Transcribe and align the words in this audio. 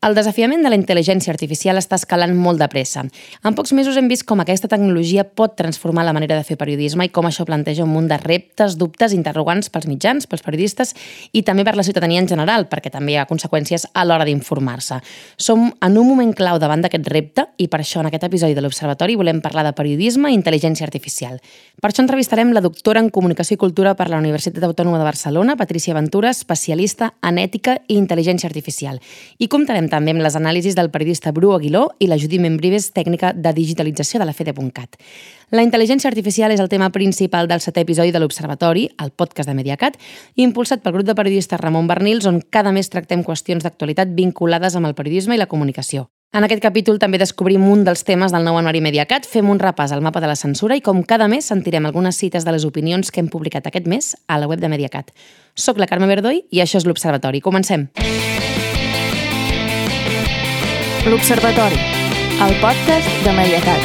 El 0.00 0.14
desafiament 0.16 0.62
de 0.64 0.70
la 0.72 0.78
intel·ligència 0.78 1.28
artificial 1.28 1.76
està 1.76 1.98
escalant 1.98 2.32
molt 2.32 2.56
de 2.62 2.64
pressa. 2.72 3.02
En 3.44 3.52
pocs 3.52 3.74
mesos 3.76 3.98
hem 4.00 4.06
vist 4.08 4.24
com 4.24 4.40
aquesta 4.40 4.68
tecnologia 4.72 5.26
pot 5.28 5.58
transformar 5.58 6.06
la 6.06 6.14
manera 6.16 6.38
de 6.38 6.46
fer 6.48 6.54
periodisme 6.56 7.04
i 7.04 7.10
com 7.12 7.26
això 7.28 7.44
planteja 7.44 7.84
un 7.84 7.92
munt 7.92 8.08
de 8.08 8.16
reptes, 8.22 8.78
dubtes, 8.80 9.12
interrogants 9.12 9.68
pels 9.68 9.84
mitjans, 9.90 10.24
pels 10.24 10.40
periodistes 10.46 10.94
i 11.36 11.42
també 11.44 11.66
per 11.68 11.74
la 11.76 11.84
ciutadania 11.84 12.22
en 12.24 12.30
general, 12.30 12.64
perquè 12.70 12.88
també 12.94 13.12
hi 13.12 13.18
ha 13.20 13.26
conseqüències 13.28 13.90
a 13.92 14.06
l'hora 14.06 14.24
d'informar-se. 14.24 15.02
Som 15.36 15.66
en 15.68 16.00
un 16.00 16.08
moment 16.08 16.32
clau 16.32 16.56
davant 16.56 16.80
d'aquest 16.80 17.12
repte 17.12 17.44
i 17.60 17.68
per 17.68 17.82
això 17.84 18.00
en 18.00 18.08
aquest 18.08 18.24
episodi 18.30 18.56
de 18.56 18.64
l'Observatori 18.64 19.18
volem 19.20 19.44
parlar 19.44 19.66
de 19.68 19.74
periodisme 19.76 20.32
i 20.32 20.38
intel·ligència 20.40 20.88
artificial. 20.88 21.36
Per 21.76 21.92
això 21.92 22.00
entrevistarem 22.06 22.54
la 22.56 22.64
doctora 22.64 23.04
en 23.04 23.12
Comunicació 23.12 23.58
i 23.58 23.60
Cultura 23.66 23.92
per 24.00 24.08
la 24.08 24.24
Universitat 24.24 24.64
Autònoma 24.64 24.96
de 24.96 25.10
Barcelona, 25.10 25.60
Patricia 25.60 25.92
Ventura, 25.92 26.32
especialista 26.32 27.12
en 27.20 27.36
ètica 27.36 27.76
i 27.84 28.00
intel·ligència 28.00 28.48
artificial. 28.48 28.96
I 29.36 29.52
comptarem 29.52 29.89
també 29.92 30.14
amb 30.14 30.22
les 30.24 30.36
anàlisis 30.38 30.76
del 30.78 30.88
periodista 30.94 31.32
Bru 31.36 31.50
Aguiló 31.52 31.88
i 31.98 32.08
la 32.08 32.18
Judy 32.18 32.38
Membrives, 32.40 32.92
tècnica 32.96 33.32
de 33.34 33.52
digitalització 33.56 34.20
de 34.22 34.28
la 34.28 34.34
FEDE.cat. 34.36 34.96
La 35.50 35.64
intel·ligència 35.66 36.08
artificial 36.08 36.54
és 36.54 36.62
el 36.62 36.70
tema 36.70 36.88
principal 36.94 37.50
del 37.50 37.60
setè 37.60 37.82
episodi 37.82 38.14
de 38.14 38.22
l'Observatori, 38.22 38.86
el 39.02 39.10
podcast 39.10 39.50
de 39.50 39.56
Mediacat, 39.58 39.98
impulsat 40.38 40.84
pel 40.84 40.94
grup 40.94 41.10
de 41.10 41.18
periodistes 41.18 41.60
Ramon 41.60 41.90
Bernils, 41.90 42.30
on 42.30 42.40
cada 42.40 42.72
mes 42.72 42.88
tractem 42.88 43.26
qüestions 43.26 43.66
d'actualitat 43.66 44.14
vinculades 44.14 44.78
amb 44.78 44.86
el 44.86 44.94
periodisme 44.94 45.34
i 45.34 45.42
la 45.42 45.50
comunicació. 45.50 46.06
En 46.30 46.46
aquest 46.46 46.62
capítol 46.62 47.00
també 47.02 47.18
descobrim 47.18 47.64
un 47.66 47.80
dels 47.82 48.04
temes 48.06 48.30
del 48.30 48.44
nou 48.46 48.54
anuari 48.60 48.78
Mediacat, 48.84 49.26
fem 49.26 49.50
un 49.50 49.58
repàs 49.58 49.90
al 49.90 50.04
mapa 50.06 50.22
de 50.22 50.30
la 50.30 50.38
censura 50.38 50.76
i 50.78 50.84
com 50.86 51.02
cada 51.02 51.26
mes 51.26 51.50
sentirem 51.50 51.90
algunes 51.90 52.22
cites 52.22 52.46
de 52.46 52.54
les 52.54 52.68
opinions 52.68 53.10
que 53.10 53.18
hem 53.18 53.32
publicat 53.32 53.66
aquest 53.66 53.90
mes 53.90 54.14
a 54.28 54.38
la 54.38 54.46
web 54.46 54.62
de 54.62 54.70
Mediacat. 54.70 55.10
Soc 55.58 55.82
la 55.82 55.90
Carme 55.90 56.06
Verdoi 56.06 56.44
i 56.54 56.62
això 56.62 56.78
és 56.78 56.86
l'Observatori. 56.86 57.42
Comencem! 57.42 57.88
L'Observatori, 61.06 61.78
el 62.44 62.50
podcast 62.60 63.08
de 63.24 63.32
Mediacat. 63.32 63.84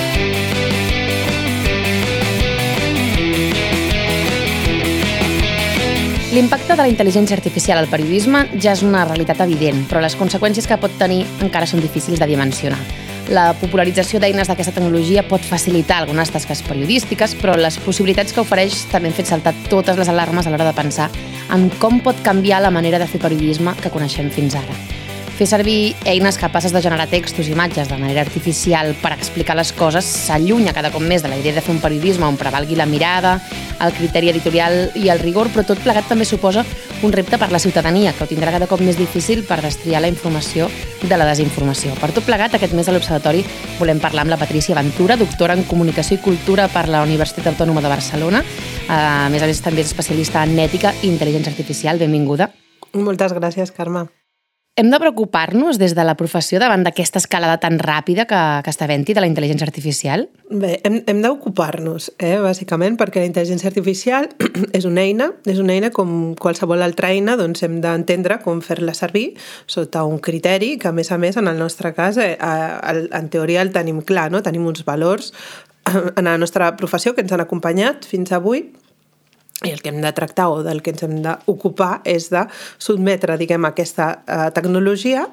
L'impacte 6.34 6.76
de 6.76 6.82
la 6.82 6.90
intel·ligència 6.92 7.38
artificial 7.38 7.80
al 7.80 7.88
periodisme 7.88 8.42
ja 8.60 8.74
és 8.76 8.84
una 8.84 9.06
realitat 9.08 9.40
evident, 9.46 9.86
però 9.88 10.02
les 10.04 10.18
conseqüències 10.20 10.68
que 10.68 10.78
pot 10.82 10.98
tenir 11.00 11.22
encara 11.40 11.70
són 11.72 11.80
difícils 11.80 12.20
de 12.20 12.28
dimensionar. 12.28 12.82
La 13.32 13.54
popularització 13.62 14.20
d'eines 14.20 14.52
d'aquesta 14.52 14.76
tecnologia 14.76 15.24
pot 15.24 15.48
facilitar 15.48 16.02
algunes 16.04 16.36
tasques 16.36 16.66
periodístiques, 16.68 17.38
però 17.40 17.56
les 17.56 17.80
possibilitats 17.80 18.36
que 18.36 18.44
ofereix 18.44 18.84
també 18.92 19.08
han 19.08 19.16
fet 19.16 19.32
saltar 19.32 19.56
totes 19.72 19.96
les 19.96 20.12
alarmes 20.12 20.46
a 20.46 20.52
l'hora 20.52 20.68
de 20.68 20.76
pensar 20.76 21.08
en 21.56 21.70
com 21.80 22.04
pot 22.04 22.20
canviar 22.28 22.60
la 22.60 22.76
manera 22.76 23.00
de 23.00 23.08
fer 23.08 23.24
periodisme 23.24 23.72
que 23.80 23.94
coneixem 23.96 24.28
fins 24.36 24.60
ara. 24.60 24.95
Fer 25.36 25.50
servir 25.52 25.98
eines 26.08 26.38
capaces 26.40 26.72
de 26.72 26.80
generar 26.80 27.10
textos 27.12 27.50
i 27.50 27.52
imatges 27.52 27.90
de 27.92 27.98
manera 28.00 28.22
artificial 28.24 28.94
per 29.02 29.12
explicar 29.12 29.58
les 29.60 29.74
coses 29.76 30.08
s'allunya 30.08 30.72
cada 30.72 30.94
cop 30.94 31.04
més 31.04 31.26
de 31.26 31.28
la 31.28 31.36
idea 31.36 31.52
de 31.58 31.64
fer 31.66 31.74
un 31.74 31.82
periodisme 31.84 32.24
on 32.24 32.38
prevalgui 32.40 32.78
la 32.80 32.88
mirada, 32.88 33.34
el 33.84 33.92
criteri 33.98 34.32
editorial 34.32 34.96
i 34.96 35.10
el 35.12 35.20
rigor, 35.20 35.52
però 35.52 35.66
tot 35.68 35.84
plegat 35.84 36.08
també 36.08 36.24
suposa 36.24 36.64
un 37.04 37.12
repte 37.12 37.36
per 37.38 37.52
la 37.52 37.60
ciutadania, 37.60 38.14
que 38.16 38.24
ho 38.24 38.32
tindrà 38.32 38.56
cada 38.56 38.72
cop 38.72 38.80
més 38.80 38.96
difícil 38.96 39.44
per 39.44 39.60
destriar 39.60 40.00
la 40.06 40.14
informació 40.14 40.70
de 41.04 41.20
la 41.20 41.28
desinformació. 41.28 42.00
Per 42.00 42.14
tot 42.16 42.24
plegat, 42.24 42.56
aquest 42.56 42.72
mes 42.72 42.88
a 42.88 42.96
l'Observatori 42.96 43.44
volem 43.76 44.00
parlar 44.00 44.24
amb 44.24 44.38
la 44.38 44.40
Patrícia 44.40 44.80
Ventura, 44.80 45.20
doctora 45.20 45.60
en 45.60 45.68
Comunicació 45.68 46.16
i 46.16 46.24
Cultura 46.24 46.72
per 46.72 46.88
la 46.88 47.04
Universitat 47.04 47.52
Autònoma 47.52 47.84
de 47.84 47.92
Barcelona. 47.92 48.46
A 48.88 49.28
més 49.34 49.44
a 49.44 49.52
més, 49.52 49.60
també 49.60 49.84
és 49.84 49.92
especialista 49.92 50.48
en 50.48 50.56
ètica 50.64 50.96
i 51.02 51.10
intel·ligència 51.12 51.52
artificial. 51.52 52.00
Benvinguda. 52.00 52.54
Moltes 52.96 53.36
gràcies, 53.36 53.76
Carme. 53.76 54.08
Hem 54.78 54.90
de 54.92 54.98
preocupar-nos 55.00 55.78
des 55.80 55.94
de 55.96 56.04
la 56.04 56.18
professió 56.20 56.60
davant 56.60 56.82
d'aquesta 56.84 57.22
escalada 57.22 57.62
tan 57.64 57.78
ràpida 57.80 58.26
que, 58.28 58.40
que 58.60 58.72
està 58.74 58.84
havent 58.84 59.06
de 59.08 59.22
la 59.24 59.30
intel·ligència 59.30 59.64
artificial? 59.64 60.26
Bé, 60.52 60.82
hem, 60.84 60.98
hem 61.08 61.22
d'ocupar-nos, 61.24 62.10
eh, 62.20 62.42
bàsicament, 62.44 62.98
perquè 63.00 63.24
la 63.24 63.30
intel·ligència 63.30 63.72
artificial 63.72 64.28
és 64.78 64.84
una 64.84 65.06
eina, 65.08 65.30
és 65.48 65.64
una 65.64 65.78
eina 65.78 65.94
com 65.96 66.36
qualsevol 66.36 66.84
altra 66.84 67.14
eina, 67.16 67.38
doncs 67.40 67.64
hem 67.64 67.80
d'entendre 67.80 68.42
com 68.44 68.60
fer-la 68.60 68.92
servir 68.92 69.30
sota 69.64 70.04
un 70.04 70.20
criteri 70.20 70.76
que, 70.76 70.92
a 70.92 70.98
més 70.98 71.14
a 71.16 71.22
més, 71.24 71.40
en 71.40 71.48
el 71.48 71.56
nostre 71.56 71.96
cas, 71.96 72.20
eh, 72.20 72.36
en 72.36 73.32
teoria 73.32 73.64
el 73.64 73.72
tenim 73.72 74.04
clar, 74.04 74.28
no? 74.28 74.44
tenim 74.44 74.68
uns 74.68 74.84
valors 74.84 75.32
en 76.20 76.28
la 76.28 76.36
nostra 76.36 76.74
professió 76.76 77.16
que 77.16 77.24
ens 77.24 77.32
han 77.32 77.48
acompanyat 77.48 78.04
fins 78.12 78.36
avui 78.36 78.74
i 79.64 79.72
el 79.72 79.82
que 79.82 79.90
hem 79.90 80.02
de 80.02 80.12
tractar 80.12 80.50
o 80.52 80.64
del 80.66 80.82
que 80.84 80.92
ens 80.92 81.04
hem 81.06 81.22
d'ocupar 81.24 82.02
és 82.04 82.28
de 82.34 82.44
sotmetre, 82.82 83.38
diguem, 83.40 83.64
aquesta 83.68 84.10
eh, 84.28 84.50
tecnologia 84.56 85.30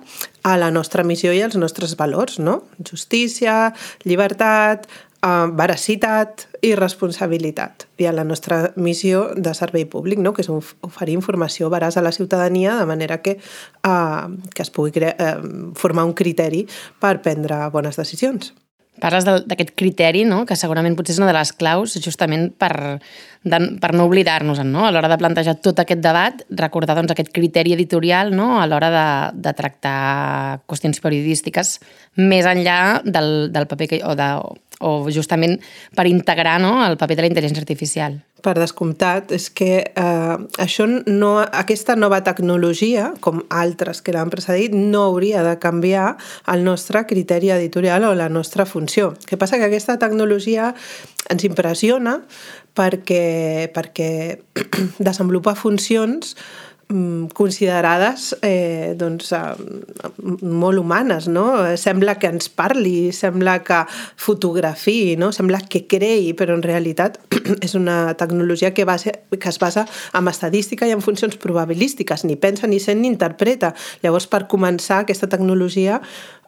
a 0.47 0.55
la 0.61 0.71
nostra 0.71 1.03
missió 1.03 1.33
i 1.35 1.43
als 1.43 1.59
nostres 1.59 1.97
valors, 1.99 2.39
no? 2.39 2.61
Justícia, 2.79 3.73
llibertat, 4.07 4.87
eh, 5.27 5.47
veracitat 5.59 6.47
i 6.63 6.75
responsabilitat. 6.79 7.89
I 7.99 8.07
a 8.07 8.15
la 8.15 8.25
nostra 8.25 8.73
missió 8.77 9.33
de 9.35 9.55
servei 9.59 9.89
públic, 9.91 10.23
no? 10.23 10.33
que 10.33 10.47
és 10.47 10.51
oferir 10.51 11.19
informació 11.19 11.71
veraç 11.71 11.99
a 11.99 12.07
la 12.07 12.15
ciutadania 12.15 12.79
de 12.79 12.87
manera 12.87 13.21
que, 13.23 13.39
eh, 13.39 14.27
que 14.55 14.63
es 14.63 14.71
pugui 14.71 15.03
eh, 15.03 15.37
formar 15.75 16.05
un 16.05 16.15
criteri 16.15 16.67
per 17.01 17.21
prendre 17.23 17.69
bones 17.71 17.99
decisions. 17.99 18.55
Parles 19.01 19.25
d'aquest 19.25 19.73
criteri, 19.73 20.27
no? 20.29 20.43
que 20.45 20.57
segurament 20.59 20.93
potser 20.99 21.15
és 21.15 21.21
una 21.23 21.31
de 21.31 21.35
les 21.35 21.51
claus 21.57 21.95
justament 22.05 22.51
per, 22.61 23.01
de, 23.41 23.61
per 23.81 23.91
no 23.97 24.05
oblidar-nos 24.05 24.61
no? 24.69 24.85
a 24.85 24.91
l'hora 24.93 25.09
de 25.09 25.17
plantejar 25.19 25.57
tot 25.65 25.81
aquest 25.81 26.03
debat, 26.05 26.43
recordar 26.61 26.99
doncs, 26.99 27.15
aquest 27.15 27.33
criteri 27.33 27.73
editorial 27.73 28.35
no? 28.37 28.61
a 28.61 28.67
l'hora 28.69 28.91
de, 28.93 29.07
de 29.49 29.55
tractar 29.57 30.61
qüestions 30.69 31.01
periodístiques 31.01 31.79
més 32.21 32.47
enllà 32.47 33.01
del, 33.07 33.49
del 33.55 33.67
paper 33.71 33.89
que, 33.95 34.03
o, 34.05 34.13
de, 34.19 34.29
o 34.85 34.93
justament 35.09 35.57
per 35.97 36.07
integrar 36.11 36.59
no? 36.61 36.77
el 36.85 37.01
paper 37.01 37.17
de 37.17 37.27
la 37.27 37.33
intel·ligència 37.33 37.65
artificial 37.65 38.21
per 38.43 38.57
descomptat, 38.59 39.33
és 39.35 39.49
que 39.55 39.71
eh, 39.87 40.37
això 40.63 40.87
no, 40.91 41.33
aquesta 41.45 41.97
nova 41.97 42.23
tecnologia, 42.27 43.13
com 43.25 43.43
altres 43.49 44.03
que 44.03 44.15
l'han 44.15 44.33
precedit, 44.33 44.75
no 44.75 45.07
hauria 45.11 45.45
de 45.47 45.57
canviar 45.63 46.17
el 46.53 46.67
nostre 46.67 47.05
criteri 47.07 47.53
editorial 47.55 48.09
o 48.11 48.15
la 48.19 48.29
nostra 48.29 48.67
funció. 48.67 49.15
El 49.21 49.31
que 49.31 49.39
passa 49.41 49.61
que 49.61 49.71
aquesta 49.71 49.99
tecnologia 50.03 50.73
ens 51.31 51.47
impressiona 51.47 52.19
perquè, 52.75 53.71
perquè 53.73 54.11
desenvolupa 55.09 55.55
funcions 55.55 56.35
Mm, 56.35 56.72
considerades 57.35 58.37
eh, 58.43 58.95
doncs, 58.99 59.33
eh, 59.33 59.41
molt 60.43 60.79
humanes, 60.79 61.29
no? 61.29 61.47
Sembla 61.77 62.17
que 62.19 62.31
ens 62.33 62.49
parli, 62.53 63.13
sembla 63.17 63.59
que 63.67 63.83
fotografiï, 64.21 65.17
no? 65.21 65.33
Sembla 65.33 65.63
que 65.69 65.85
creï, 65.91 66.33
però 66.39 66.57
en 66.57 66.65
realitat 66.65 67.19
és 67.67 67.77
una 67.79 68.15
tecnologia 68.19 68.73
que, 68.75 68.87
base, 68.89 69.15
que 69.33 69.49
es 69.49 69.61
basa 69.63 69.87
en 70.15 70.29
estadística 70.29 70.89
i 70.89 70.95
en 70.95 71.03
funcions 71.05 71.37
probabilístiques, 71.41 72.27
ni 72.29 72.37
pensa, 72.37 72.71
ni 72.71 72.81
sent, 72.81 73.03
ni 73.03 73.11
interpreta. 73.13 73.75
Llavors, 74.05 74.29
per 74.31 74.47
començar, 74.51 75.03
aquesta 75.03 75.31
tecnologia 75.33 76.01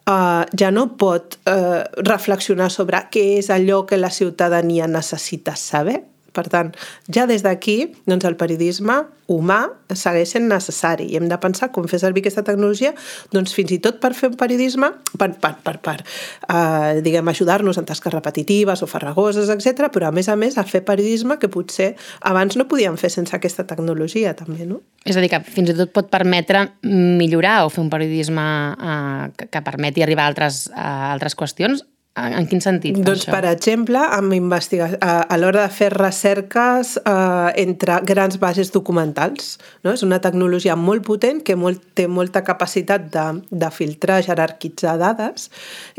eh, 0.05 0.43
ja 0.57 0.71
no 0.71 0.89
pot 0.99 1.39
eh, 1.49 1.83
reflexionar 2.05 2.71
sobre 2.73 3.05
què 3.11 3.27
és 3.39 3.51
allò 3.53 3.83
que 3.89 3.99
la 3.99 4.13
ciutadania 4.13 4.87
necessita 4.87 5.55
saber, 5.59 6.03
per 6.35 6.47
tant, 6.51 6.73
ja 7.11 7.25
des 7.29 7.45
d'aquí, 7.45 7.79
doncs 8.09 8.27
el 8.27 8.37
periodisme 8.39 9.03
humà 9.31 9.63
segueix 9.89 10.35
sent 10.35 10.45
necessari 10.49 11.07
i 11.09 11.17
hem 11.17 11.25
de 11.29 11.37
pensar 11.41 11.71
com 11.73 11.87
fer 11.89 11.97
servir 12.01 12.21
aquesta 12.21 12.43
tecnologia 12.45 12.91
doncs 13.33 13.55
fins 13.57 13.73
i 13.73 13.79
tot 13.81 13.97
per 14.01 14.11
fer 14.17 14.29
un 14.29 14.37
periodisme 14.37 14.91
per, 15.17 15.31
per, 15.41 15.55
per, 15.65 15.75
per 15.81 15.95
eh, 16.03 17.01
diguem, 17.05 17.25
ajudar-nos 17.33 17.79
en 17.81 17.87
tasques 17.89 18.13
repetitives 18.13 18.83
o 18.85 18.89
farragoses, 18.89 19.49
etc. 19.49 19.89
però 19.93 20.11
a 20.11 20.15
més 20.15 20.29
a 20.29 20.37
més 20.37 20.59
a 20.61 20.65
fer 20.67 20.83
periodisme 20.85 21.39
que 21.41 21.49
potser 21.49 21.93
abans 22.21 22.57
no 22.59 22.67
podíem 22.69 22.99
fer 23.01 23.09
sense 23.13 23.33
aquesta 23.35 23.65
tecnologia 23.65 24.35
també, 24.37 24.69
no? 24.69 24.83
És 25.05 25.17
a 25.17 25.23
dir, 25.23 25.31
que 25.33 25.41
fins 25.41 25.73
i 25.73 25.77
tot 25.77 25.93
pot 25.93 26.09
permetre 26.13 26.67
millorar 26.85 27.63
o 27.65 27.73
fer 27.73 27.81
un 27.81 27.89
periodisme 27.89 28.45
eh, 28.77 29.25
que, 29.37 29.49
que 29.49 29.65
permeti 29.65 30.05
arribar 30.05 30.29
a 30.29 30.33
altres, 30.33 30.65
a 30.73 31.11
altres 31.15 31.37
qüestions 31.37 31.85
en 32.15 32.47
quin 32.47 32.61
sentit? 32.63 32.95
Doncs, 32.95 33.25
això? 33.25 33.33
per 33.33 33.43
exemple, 33.49 33.99
amb 33.99 34.33
investiga... 34.37 34.87
a 35.03 35.37
l'hora 35.37 35.65
de 35.65 35.73
fer 35.73 35.89
recerques 35.91 36.95
eh, 37.01 37.49
entre 37.59 37.97
grans 38.07 38.37
bases 38.39 38.71
documentals. 38.71 39.57
No? 39.83 39.91
És 39.91 40.03
una 40.05 40.21
tecnologia 40.23 40.77
molt 40.79 41.03
potent 41.07 41.41
que 41.43 41.57
molt, 41.59 41.83
té 41.97 42.07
molta 42.07 42.43
capacitat 42.47 43.09
de, 43.11 43.25
de 43.51 43.71
filtrar, 43.75 44.21
jerarquitzar 44.23 44.95
dades 45.01 45.49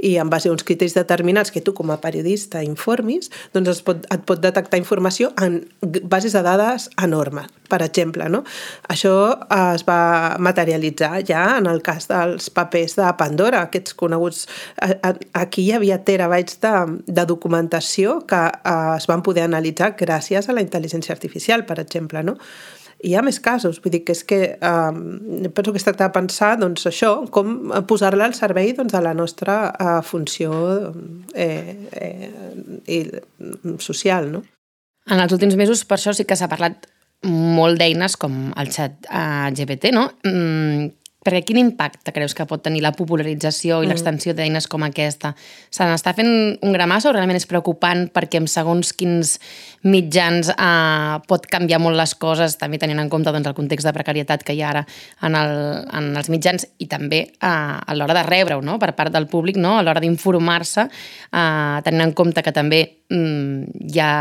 i 0.01 0.17
en 0.23 0.33
base 0.33 0.49
a 0.49 0.55
uns 0.55 0.65
criteris 0.65 0.97
determinats 0.97 1.53
que 1.53 1.61
tu 1.61 1.77
com 1.77 1.93
a 1.93 2.01
periodista 2.01 2.65
informis, 2.65 3.29
doncs 3.53 3.75
es 3.77 3.85
pot, 3.85 4.09
et 4.13 4.25
pot 4.25 4.41
detectar 4.41 4.81
informació 4.81 5.35
en 5.43 5.61
bases 6.09 6.33
de 6.33 6.45
dades 6.47 6.89
enormes, 7.03 7.53
per 7.71 7.83
exemple. 7.85 8.29
No? 8.33 8.43
Això 8.93 9.15
es 9.75 9.85
va 9.89 10.37
materialitzar 10.43 11.23
ja 11.27 11.45
en 11.59 11.69
el 11.71 11.83
cas 11.87 12.09
dels 12.11 12.51
papers 12.51 12.97
de 13.01 13.11
Pandora, 13.19 13.67
aquests 13.67 13.97
coneguts... 13.99 14.47
Aquí 15.37 15.67
hi 15.67 15.75
havia 15.77 16.01
terabytes 16.05 16.61
de, 16.63 16.75
de 17.07 17.27
documentació 17.29 18.21
que 18.29 18.43
eh, 18.47 18.97
es 18.97 19.07
van 19.11 19.23
poder 19.27 19.47
analitzar 19.47 19.95
gràcies 19.99 20.49
a 20.49 20.57
la 20.57 20.65
intel·ligència 20.65 21.15
artificial, 21.15 21.67
per 21.69 21.81
exemple, 21.83 22.23
no? 22.27 22.37
hi 23.05 23.15
ha 23.15 23.23
més 23.25 23.39
casos, 23.43 23.79
vull 23.83 23.93
dir 23.93 24.03
que 24.07 24.15
és 24.17 24.23
que 24.25 24.39
eh, 24.57 25.49
penso 25.55 25.73
que 25.73 25.81
es 25.81 25.85
tracta 25.85 26.09
de 26.09 26.15
pensar 26.15 26.55
doncs, 26.61 26.87
això, 26.89 27.13
com 27.33 27.57
posar-la 27.89 28.29
al 28.31 28.37
servei 28.39 28.73
doncs, 28.77 28.95
de 28.97 29.03
la 29.05 29.15
nostra 29.15 29.59
eh, 29.69 30.01
funció 30.07 30.53
eh, 31.35 31.77
eh, 32.87 33.23
social. 33.79 34.31
No? 34.33 34.45
En 35.07 35.23
els 35.23 35.33
últims 35.37 35.59
mesos, 35.61 35.85
per 35.85 36.01
això 36.01 36.15
sí 36.17 36.27
que 36.27 36.39
s'ha 36.39 36.51
parlat 36.51 36.89
molt 37.25 37.81
d'eines 37.81 38.17
com 38.21 38.53
el 38.57 38.71
xat 38.75 39.09
eh, 39.09 39.49
GPT, 39.57 39.93
no? 39.95 40.11
Mm, 40.27 40.93
perquè 41.27 41.43
quin 41.49 41.59
impacte 41.59 42.13
creus 42.15 42.37
que 42.39 42.47
pot 42.47 42.63
tenir 42.63 42.83
la 42.85 42.93
popularització 42.95 43.81
i 43.81 43.87
mm. 43.87 43.91
l'extensió 43.91 44.35
d'eines 44.37 44.69
com 44.71 44.85
aquesta? 44.87 45.33
Se 45.75 45.87
n'està 45.87 46.13
fent 46.15 46.31
un 46.63 46.75
gramàs 46.75 47.09
o 47.09 47.13
realment 47.15 47.39
és 47.41 47.49
preocupant 47.51 48.07
perquè 48.15 48.39
en 48.39 48.47
segons 48.51 48.93
quins 48.97 49.35
mitjans 49.87 50.53
eh, 50.55 51.17
pot 51.27 51.49
canviar 51.51 51.81
molt 51.83 51.99
les 51.99 52.15
coses, 52.21 52.59
també 52.61 52.79
tenint 52.83 53.03
en 53.03 53.11
compte 53.11 53.35
doncs, 53.35 53.51
el 53.51 53.59
context 53.59 53.89
de 53.89 53.95
precarietat 53.97 54.47
que 54.47 54.55
hi 54.55 54.63
ha 54.63 54.71
ara 54.71 54.85
en, 55.27 55.35
el, 55.35 55.57
en 55.99 56.13
els 56.15 56.31
mitjans 56.33 56.69
i 56.79 56.89
també 56.91 57.25
eh, 57.27 57.51
a 57.51 57.99
l'hora 57.99 58.15
de 58.21 58.27
rebre-ho 58.29 58.63
no? 58.63 58.79
per 58.83 58.93
part 58.99 59.15
del 59.15 59.27
públic, 59.31 59.59
no? 59.59 59.77
a 59.81 59.83
l'hora 59.83 60.03
d'informar-se, 60.05 60.87
eh, 60.87 61.77
tenint 61.87 62.07
en 62.07 62.15
compte 62.15 62.47
que 62.47 62.55
també 62.55 62.85
mm, 63.11 63.83
hi 63.91 64.03
ha 64.03 64.15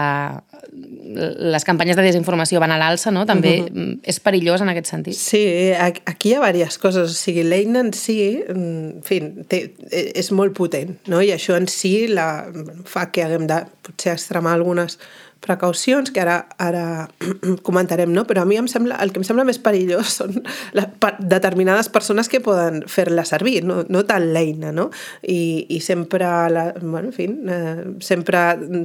les 0.76 1.64
campanyes 1.64 1.98
de 1.98 2.04
desinformació 2.06 2.60
van 2.60 2.74
a 2.76 2.80
l'alça, 2.80 3.12
no? 3.14 3.26
També 3.26 3.54
uh 3.62 3.68
-huh. 3.68 4.00
és 4.04 4.20
perillós 4.20 4.62
en 4.62 4.70
aquest 4.70 4.88
sentit. 4.88 5.16
Sí, 5.16 5.72
aquí 6.06 6.30
hi 6.30 6.34
ha 6.34 6.52
diverses 6.52 6.78
coses. 6.78 7.12
O 7.12 7.14
sigui, 7.14 7.44
l'eina 7.44 7.80
en 7.80 7.94
si, 7.94 8.44
en 8.48 9.02
fi, 9.04 9.22
té, 9.48 9.74
és 9.92 10.32
molt 10.32 10.54
potent, 10.54 10.98
no? 11.08 11.22
I 11.22 11.32
això 11.32 11.56
en 11.56 11.68
si 11.68 12.08
la, 12.08 12.46
fa 12.86 13.12
que 13.12 13.24
haguem 13.24 13.48
de 13.48 13.66
potser 13.82 14.14
extremar 14.14 14.54
algunes 14.54 15.00
precaucions 15.46 16.12
que 16.12 16.22
ara, 16.24 16.40
ara 16.62 17.08
comentarem, 17.68 18.12
no? 18.14 18.26
però 18.28 18.44
a 18.44 18.50
mi 18.50 18.58
em 18.60 18.70
sembla, 18.72 18.98
el 19.04 19.14
que 19.14 19.22
em 19.22 19.28
sembla 19.28 19.46
més 19.48 19.60
perillós 19.62 20.18
són 20.20 20.40
la, 20.78 20.88
determinades 21.20 21.90
persones 21.94 22.30
que 22.32 22.42
poden 22.44 22.82
fer-la 22.92 23.26
servir, 23.28 23.62
no, 23.68 23.84
no 23.90 24.04
tant 24.10 24.28
l'eina, 24.34 24.74
no? 24.76 24.90
I, 25.22 25.66
i 25.70 25.80
sempre, 25.86 26.26
la, 26.52 26.66
bueno, 26.82 27.12
en 27.12 27.16
fi, 27.16 27.30
eh, 27.30 27.86
sempre 28.04 28.44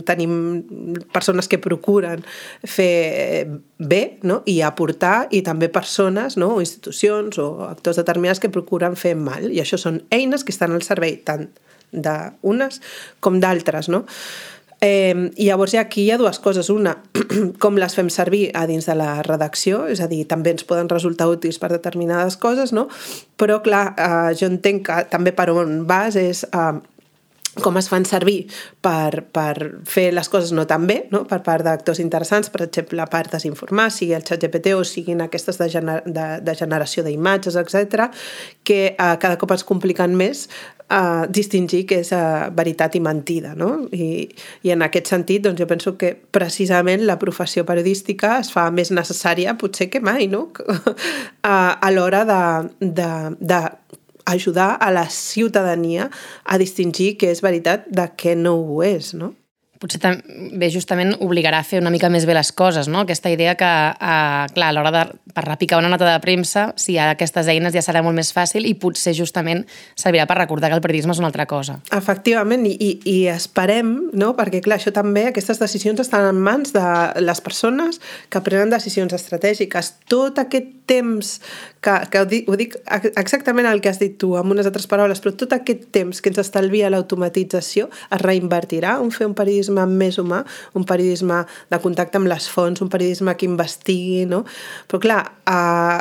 tenim 0.08 0.36
persones 1.14 1.48
que 1.48 1.60
procuren 1.62 2.24
fer 2.64 3.48
bé 3.80 4.02
no? 4.28 4.42
i 4.50 4.60
aportar, 4.66 5.30
i 5.32 5.42
també 5.46 5.70
persones 5.72 6.36
no? 6.40 6.54
o 6.56 6.60
institucions 6.60 7.40
o 7.40 7.48
actors 7.70 8.00
determinats 8.00 8.42
que 8.42 8.52
procuren 8.52 8.96
fer 9.00 9.16
mal, 9.16 9.48
i 9.50 9.62
això 9.62 9.80
són 9.80 10.02
eines 10.14 10.44
que 10.44 10.54
estan 10.54 10.76
al 10.76 10.84
servei 10.86 11.18
tant 11.24 11.48
d'unes 11.90 12.80
com 13.20 13.40
d'altres, 13.42 13.88
no? 13.90 14.04
Eh, 14.80 15.30
I 15.36 15.46
llavors 15.46 15.74
aquí 15.76 16.06
hi 16.06 16.10
ha 16.10 16.18
dues 16.20 16.38
coses. 16.40 16.70
Una, 16.72 16.96
com 17.62 17.76
les 17.76 17.96
fem 17.96 18.08
servir 18.12 18.46
a 18.56 18.66
dins 18.70 18.88
de 18.88 18.96
la 18.96 19.20
redacció, 19.26 19.84
és 19.92 20.00
a 20.00 20.08
dir, 20.08 20.24
també 20.28 20.54
ens 20.54 20.64
poden 20.64 20.88
resultar 20.88 21.28
útils 21.28 21.60
per 21.60 21.72
determinades 21.72 22.38
coses, 22.40 22.72
no? 22.72 22.88
Però, 23.36 23.60
clar, 23.64 23.90
eh, 23.96 24.30
jo 24.40 24.48
entenc 24.48 24.86
que 24.88 25.02
també 25.12 25.36
per 25.36 25.50
on 25.52 25.84
vas 25.90 26.16
és... 26.20 26.46
Eh, 26.48 26.80
com 27.60 27.74
es 27.80 27.88
fan 27.90 28.04
servir 28.06 28.44
per, 28.80 29.24
per 29.34 29.82
fer 29.90 30.10
les 30.14 30.28
coses 30.30 30.52
no 30.54 30.68
tan 30.70 30.84
bé, 30.86 31.00
no? 31.10 31.24
per 31.28 31.40
part 31.42 31.66
d'actors 31.66 31.98
interessants, 31.98 32.46
per 32.52 32.62
exemple, 32.68 33.04
per 33.10 33.24
desinformar, 33.32 33.88
sigui 33.90 34.14
el 34.14 34.22
xat 34.22 34.44
GPT 34.44 34.76
o 34.78 34.84
siguin 34.86 35.24
aquestes 35.24 35.58
de, 35.58 35.66
gener 35.72 35.98
de, 36.06 36.28
de 36.46 36.54
generació 36.54 37.02
d'imatges, 37.04 37.58
etc, 37.58 38.06
que 38.62 38.80
eh, 38.92 38.94
cada 38.94 39.36
cop 39.40 39.56
es 39.56 39.66
compliquen 39.66 40.14
més 40.16 40.46
a 40.90 41.26
distingir 41.30 41.84
què 41.88 42.00
és 42.04 42.10
uh, 42.16 42.50
veritat 42.56 42.96
i 42.98 43.02
mentida. 43.04 43.54
No? 43.58 43.70
I, 43.94 44.26
I 44.66 44.74
en 44.74 44.82
aquest 44.86 45.10
sentit, 45.12 45.44
doncs, 45.44 45.60
jo 45.60 45.68
penso 45.70 45.94
que 46.00 46.12
precisament 46.34 47.06
la 47.06 47.18
professió 47.22 47.64
periodística 47.68 48.36
es 48.40 48.50
fa 48.54 48.68
més 48.74 48.92
necessària 48.94 49.56
potser 49.60 49.90
que 49.92 50.02
mai, 50.02 50.26
no? 50.30 50.48
a, 51.54 51.56
a 51.78 51.92
l'hora 51.94 52.24
de, 52.28 52.42
de, 53.00 53.10
de 53.40 53.60
ajudar 54.30 54.76
a 54.80 54.90
la 54.90 55.08
ciutadania 55.10 56.10
a 56.44 56.58
distingir 56.58 57.14
què 57.18 57.30
és 57.34 57.42
veritat 57.42 57.86
de 57.90 58.06
què 58.18 58.36
no 58.38 58.56
ho 58.58 58.82
és, 58.86 59.14
no? 59.14 59.34
Potser 59.80 60.00
també 60.02 60.68
justament 60.72 61.14
obligarà 61.24 61.62
a 61.62 61.66
fer 61.66 61.80
una 61.80 61.92
mica 61.92 62.10
més 62.12 62.26
bé 62.28 62.34
les 62.36 62.52
coses, 62.52 62.88
no? 62.88 63.06
Aquesta 63.06 63.30
idea 63.32 63.54
que, 63.56 63.64
eh, 63.64 64.46
clar, 64.54 64.68
a 64.68 64.72
l'hora 64.76 64.92
de 64.92 65.04
per 65.30 65.44
repicar 65.46 65.78
una 65.78 65.88
nota 65.88 66.04
de 66.04 66.18
premsa, 66.20 66.72
si 66.76 66.92
hi 66.94 66.98
ha 66.98 67.10
aquestes 67.14 67.48
eines 67.48 67.72
ja 67.72 67.82
serà 67.84 68.02
molt 68.02 68.16
més 68.16 68.32
fàcil 68.34 68.66
i 68.66 68.74
potser 68.74 69.14
justament 69.16 69.64
servirà 69.98 70.26
per 70.26 70.36
recordar 70.38 70.70
que 70.70 70.78
el 70.78 70.84
periodisme 70.84 71.14
és 71.14 71.20
una 71.22 71.30
altra 71.30 71.46
cosa. 71.46 71.78
Efectivament, 71.96 72.66
i, 72.66 72.74
i, 72.74 72.90
i 73.08 73.16
esperem, 73.32 74.10
no? 74.12 74.34
perquè 74.38 74.60
clar, 74.64 74.80
això 74.80 74.92
també, 74.92 75.28
aquestes 75.30 75.62
decisions 75.62 76.02
estan 76.02 76.28
en 76.28 76.40
mans 76.42 76.74
de 76.74 76.84
les 77.22 77.40
persones 77.40 78.00
que 78.28 78.42
prenen 78.44 78.74
decisions 78.74 79.14
estratègiques. 79.16 79.94
Tot 80.10 80.38
aquest 80.42 80.76
temps, 80.90 81.36
que, 81.80 81.94
que 82.10 82.20
ho, 82.20 82.26
dic, 82.26 82.48
ho 82.50 82.58
dic 82.58 82.74
exactament 83.14 83.68
el 83.70 83.80
que 83.80 83.92
has 83.92 84.00
dit 84.02 84.16
tu, 84.18 84.34
amb 84.36 84.50
unes 84.52 84.66
altres 84.66 84.88
paraules, 84.90 85.22
però 85.22 85.32
tot 85.38 85.54
aquest 85.54 85.88
temps 85.94 86.20
que 86.20 86.32
ens 86.32 86.42
estalvia 86.42 86.90
l'automatització 86.90 87.88
es 88.10 88.24
reinvertirà 88.24 88.98
en 88.98 89.14
fer 89.14 89.28
un 89.30 89.36
periodisme 89.38 89.69
periodisme 89.70 89.86
més 89.86 90.18
humà, 90.18 90.44
un 90.74 90.84
periodisme 90.84 91.44
de 91.70 91.80
contacte 91.80 92.18
amb 92.18 92.28
les 92.28 92.48
fonts, 92.48 92.80
un 92.80 92.90
periodisme 92.90 93.36
que 93.36 93.46
investigui, 93.46 94.26
no? 94.26 94.44
Però 94.88 95.00
clar, 95.00 95.22
eh, 95.46 96.00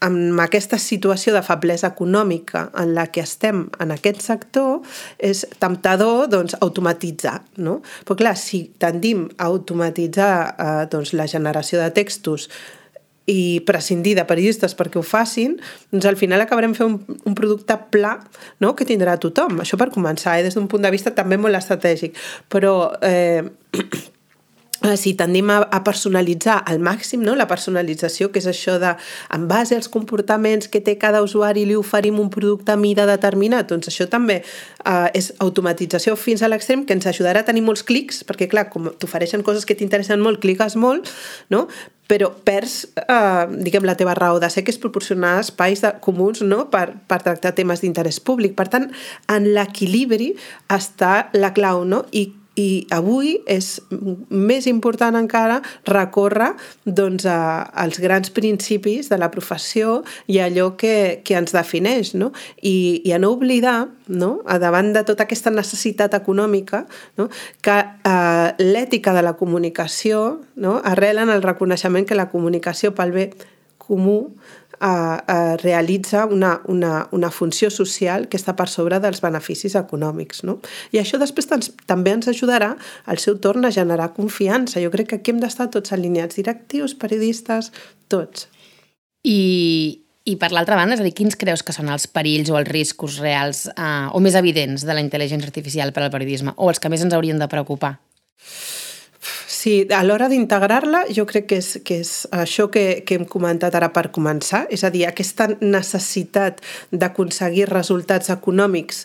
amb 0.00 0.40
aquesta 0.40 0.78
situació 0.78 1.34
de 1.34 1.42
feblesa 1.44 1.90
econòmica 1.92 2.70
en 2.80 2.94
la 2.94 3.06
que 3.12 3.20
estem 3.20 3.68
en 3.80 3.90
aquest 3.92 4.22
sector, 4.22 4.80
és 5.18 5.44
temptador 5.60 6.26
doncs, 6.28 6.56
automatitzar. 6.60 7.42
No? 7.58 7.82
Però 8.06 8.16
clar, 8.16 8.36
si 8.36 8.70
tendim 8.78 9.28
a 9.36 9.50
automatitzar 9.50 10.32
eh, 10.56 10.86
doncs, 10.90 11.12
la 11.12 11.28
generació 11.28 11.82
de 11.82 11.90
textos 11.92 12.48
i 13.30 13.60
prescindir 13.66 14.16
de 14.18 14.26
periodistes 14.28 14.74
perquè 14.78 15.00
ho 15.00 15.04
facin, 15.06 15.56
doncs 15.92 16.08
al 16.10 16.18
final 16.20 16.42
acabarem 16.42 16.74
fent 16.76 16.90
un, 16.90 17.18
un 17.30 17.36
producte 17.38 17.76
pla 17.94 18.16
no? 18.62 18.74
que 18.74 18.88
tindrà 18.88 19.16
tothom. 19.22 19.62
Això 19.64 19.78
per 19.80 19.90
començar, 19.94 20.38
eh? 20.38 20.46
des 20.46 20.58
d'un 20.58 20.68
punt 20.70 20.82
de 20.82 20.92
vista 20.92 21.14
també 21.14 21.38
molt 21.40 21.58
estratègic. 21.58 22.18
Però 22.50 22.74
eh, 23.06 23.44
si 24.96 25.12
tendim 25.14 25.50
a, 25.50 25.60
a 25.70 25.82
personalitzar 25.84 26.62
al 26.66 26.80
màxim, 26.80 27.20
no? 27.24 27.34
la 27.36 27.46
personalització, 27.50 28.30
que 28.32 28.40
és 28.40 28.48
això 28.48 28.78
de, 28.80 28.94
en 29.34 29.46
base 29.50 29.76
als 29.76 29.90
comportaments 29.92 30.70
que 30.72 30.80
té 30.80 30.96
cada 31.00 31.22
usuari, 31.24 31.66
li 31.68 31.76
oferim 31.76 32.20
un 32.20 32.30
producte 32.32 32.72
a 32.72 32.80
mida 32.80 33.06
determinat, 33.08 33.68
doncs 33.68 33.92
això 33.92 34.08
també 34.10 34.40
eh, 34.40 35.08
és 35.14 35.32
automatització 35.38 36.16
fins 36.16 36.42
a 36.42 36.48
l'extrem 36.48 36.86
que 36.86 36.96
ens 36.96 37.08
ajudarà 37.10 37.44
a 37.44 37.48
tenir 37.48 37.64
molts 37.66 37.84
clics, 37.84 38.24
perquè 38.24 38.48
clar, 38.48 38.70
com 38.72 38.88
t'ofereixen 38.96 39.44
coses 39.44 39.68
que 39.68 39.76
t'interessen 39.76 40.22
molt, 40.24 40.40
cliques 40.40 40.78
molt, 40.80 41.12
no? 41.52 41.66
però 42.10 42.26
perds, 42.44 42.88
eh, 42.98 43.44
diguem, 43.62 43.84
la 43.86 43.94
teva 43.94 44.16
raó 44.18 44.40
de 44.42 44.48
ser, 44.50 44.64
que 44.66 44.72
és 44.74 44.80
proporcionar 44.82 45.36
espais 45.44 45.84
de, 45.84 45.92
comuns 46.02 46.42
no? 46.42 46.64
per, 46.72 46.88
per 47.06 47.20
tractar 47.22 47.52
temes 47.54 47.84
d'interès 47.84 48.18
públic. 48.18 48.56
Per 48.58 48.66
tant, 48.72 48.88
en 49.30 49.46
l'equilibri 49.54 50.32
està 50.74 51.28
la 51.38 51.52
clau, 51.54 51.84
no? 51.86 52.02
I 52.10 52.26
i 52.60 52.86
avui 52.94 53.36
és 53.50 53.68
més 54.30 54.66
important 54.70 55.16
encara 55.18 55.60
recórrer 55.88 56.50
doncs, 56.84 57.26
a, 57.28 57.64
als 57.84 58.00
grans 58.02 58.32
principis 58.34 59.10
de 59.10 59.18
la 59.20 59.30
professió 59.32 60.00
i 60.30 60.40
allò 60.42 60.72
que, 60.80 61.20
que 61.24 61.36
ens 61.38 61.54
defineix, 61.56 62.14
no? 62.18 62.30
I, 62.62 63.00
i 63.04 63.14
a 63.16 63.20
no 63.22 63.32
oblidar, 63.36 63.88
no? 64.10 64.32
a 64.46 64.58
davant 64.62 64.92
de 64.94 65.04
tota 65.06 65.24
aquesta 65.26 65.52
necessitat 65.54 66.14
econòmica, 66.18 66.84
no? 67.20 67.28
que 67.62 67.78
eh, 67.78 68.48
l'ètica 68.58 69.14
de 69.16 69.22
la 69.24 69.36
comunicació 69.38 70.40
no? 70.56 70.80
arrela 70.84 71.24
en 71.26 71.32
el 71.34 71.44
reconeixement 71.46 72.08
que 72.08 72.18
la 72.18 72.30
comunicació 72.32 72.94
pel 72.96 73.14
bé 73.14 73.30
comú 73.80 74.18
eh, 74.80 74.86
eh, 74.86 75.56
realitza 75.62 76.24
una, 76.26 76.60
una, 76.66 77.08
una 77.12 77.30
funció 77.30 77.70
social 77.70 78.28
que 78.28 78.38
està 78.40 78.54
per 78.56 78.68
sobre 78.72 79.00
dels 79.00 79.20
beneficis 79.22 79.76
econòmics. 79.78 80.42
No? 80.48 80.58
I 80.92 81.02
això 81.02 81.20
després 81.20 81.48
també 81.50 82.14
ens 82.16 82.30
ajudarà 82.32 82.74
al 83.06 83.20
seu 83.22 83.38
torn 83.38 83.64
a 83.64 83.74
generar 83.74 84.12
confiança. 84.16 84.82
Jo 84.82 84.92
crec 84.92 85.12
que 85.12 85.20
aquí 85.20 85.34
hem 85.34 85.40
d'estar 85.42 85.70
tots 85.70 85.92
alineats, 85.92 86.38
directius, 86.40 86.96
periodistes, 86.98 87.72
tots. 88.08 88.48
I, 89.24 90.00
i 90.24 90.36
per 90.40 90.50
l'altra 90.54 90.78
banda, 90.78 90.96
és 90.96 91.02
a 91.02 91.06
dir, 91.06 91.14
quins 91.16 91.36
creus 91.36 91.62
que 91.64 91.74
són 91.76 91.90
els 91.92 92.06
perills 92.08 92.50
o 92.52 92.58
els 92.58 92.68
riscos 92.68 93.18
reals 93.20 93.66
eh, 93.72 94.06
o 94.12 94.20
més 94.24 94.36
evidents 94.38 94.86
de 94.86 94.96
la 94.96 95.04
intel·ligència 95.04 95.48
artificial 95.48 95.92
per 95.92 96.06
al 96.06 96.14
periodisme 96.14 96.56
o 96.56 96.70
els 96.72 96.80
que 96.80 96.92
més 96.92 97.04
ens 97.04 97.16
haurien 97.16 97.40
de 97.40 97.50
preocupar? 97.52 97.98
Sí, 99.60 99.84
a 99.92 100.00
l'hora 100.06 100.30
d'integrar-la 100.32 101.02
jo 101.12 101.26
crec 101.28 101.50
que 101.50 101.58
és, 101.60 101.74
que 101.84 101.98
és 102.00 102.10
això 102.32 102.70
que, 102.72 103.02
que 103.04 103.18
hem 103.18 103.26
comentat 103.28 103.74
ara 103.76 103.90
per 103.92 104.06
començar, 104.14 104.62
és 104.72 104.86
a 104.86 104.90
dir, 104.94 105.02
aquesta 105.04 105.50
necessitat 105.60 106.62
d'aconseguir 107.02 107.66
resultats 107.68 108.32
econòmics 108.32 109.02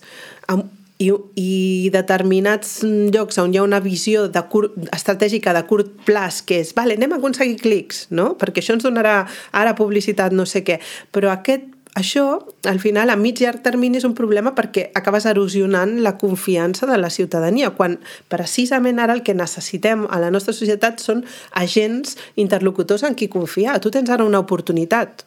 amb, 0.54 0.70
i, 1.04 1.10
i 1.36 1.92
determinats 1.92 2.78
llocs 2.86 3.42
on 3.42 3.52
hi 3.52 3.60
ha 3.60 3.68
una 3.68 3.82
visió 3.84 4.30
de 4.32 4.46
curt, 4.48 4.78
estratègica 4.96 5.52
de 5.58 5.66
curt 5.68 5.92
plaç 6.08 6.40
que 6.48 6.62
és, 6.64 6.72
vale, 6.78 6.96
anem 6.96 7.18
a 7.18 7.20
aconseguir 7.20 7.60
clics, 7.60 8.06
no? 8.16 8.32
perquè 8.40 8.64
això 8.64 8.78
ens 8.78 8.88
donarà 8.88 9.26
ara 9.52 9.76
publicitat, 9.76 10.32
no 10.32 10.48
sé 10.48 10.64
què, 10.64 10.80
però 11.12 11.36
aquest 11.36 11.75
això, 11.96 12.46
al 12.70 12.80
final, 12.84 13.10
a 13.10 13.16
mig 13.16 13.40
llarg 13.42 13.64
termini 13.64 13.98
és 13.98 14.06
un 14.08 14.14
problema 14.18 14.54
perquè 14.56 14.90
acabes 15.00 15.26
erosionant 15.26 15.96
la 16.04 16.18
confiança 16.22 16.86
de 16.90 16.98
la 17.00 17.10
ciutadania, 17.10 17.72
quan 17.76 17.98
precisament 18.32 19.00
ara 19.00 19.16
el 19.16 19.24
que 19.24 19.34
necessitem 19.34 20.06
a 20.10 20.20
la 20.20 20.32
nostra 20.32 20.54
societat 20.54 21.00
són 21.02 21.24
agents 21.52 22.18
interlocutors 22.36 23.06
en 23.08 23.16
qui 23.16 23.30
confiar. 23.32 23.80
Tu 23.80 23.94
tens 23.96 24.12
ara 24.12 24.28
una 24.28 24.44
oportunitat, 24.44 25.26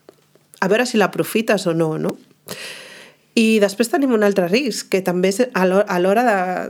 a 0.60 0.68
veure 0.68 0.86
si 0.86 1.00
l'aprofites 1.00 1.66
o 1.66 1.74
no, 1.74 1.96
no? 1.98 2.14
I 3.38 3.58
després 3.62 3.88
tenim 3.88 4.12
un 4.12 4.26
altre 4.26 4.48
risc, 4.50 4.88
que 4.92 5.00
també 5.06 5.30
és 5.30 5.44
a 5.54 5.98
l'hora 6.02 6.68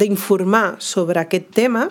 d'informar 0.00 0.76
sobre 0.78 1.20
aquest 1.20 1.48
tema, 1.56 1.88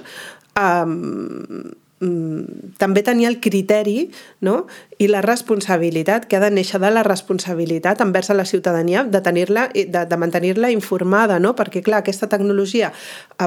Mm, 0.59 1.71
també 1.99 3.01
tenia 3.03 3.27
el 3.27 3.41
criteri 3.43 4.05
no? 4.39 4.67
i 4.99 5.09
la 5.11 5.19
responsabilitat 5.21 6.29
que 6.31 6.37
ha 6.37 6.39
de 6.39 6.49
néixer 6.53 6.79
de 6.79 6.91
la 6.93 7.03
responsabilitat 7.03 7.99
envers 7.99 8.31
la 8.31 8.45
ciutadania 8.47 9.03
de, 9.03 9.19
tenir-la 9.19 9.65
de, 9.75 10.05
de 10.07 10.19
mantenir-la 10.19 10.71
informada, 10.71 11.41
no? 11.43 11.55
perquè 11.59 11.83
clar, 11.83 11.99
aquesta 11.99 12.29
tecnologia 12.31 12.93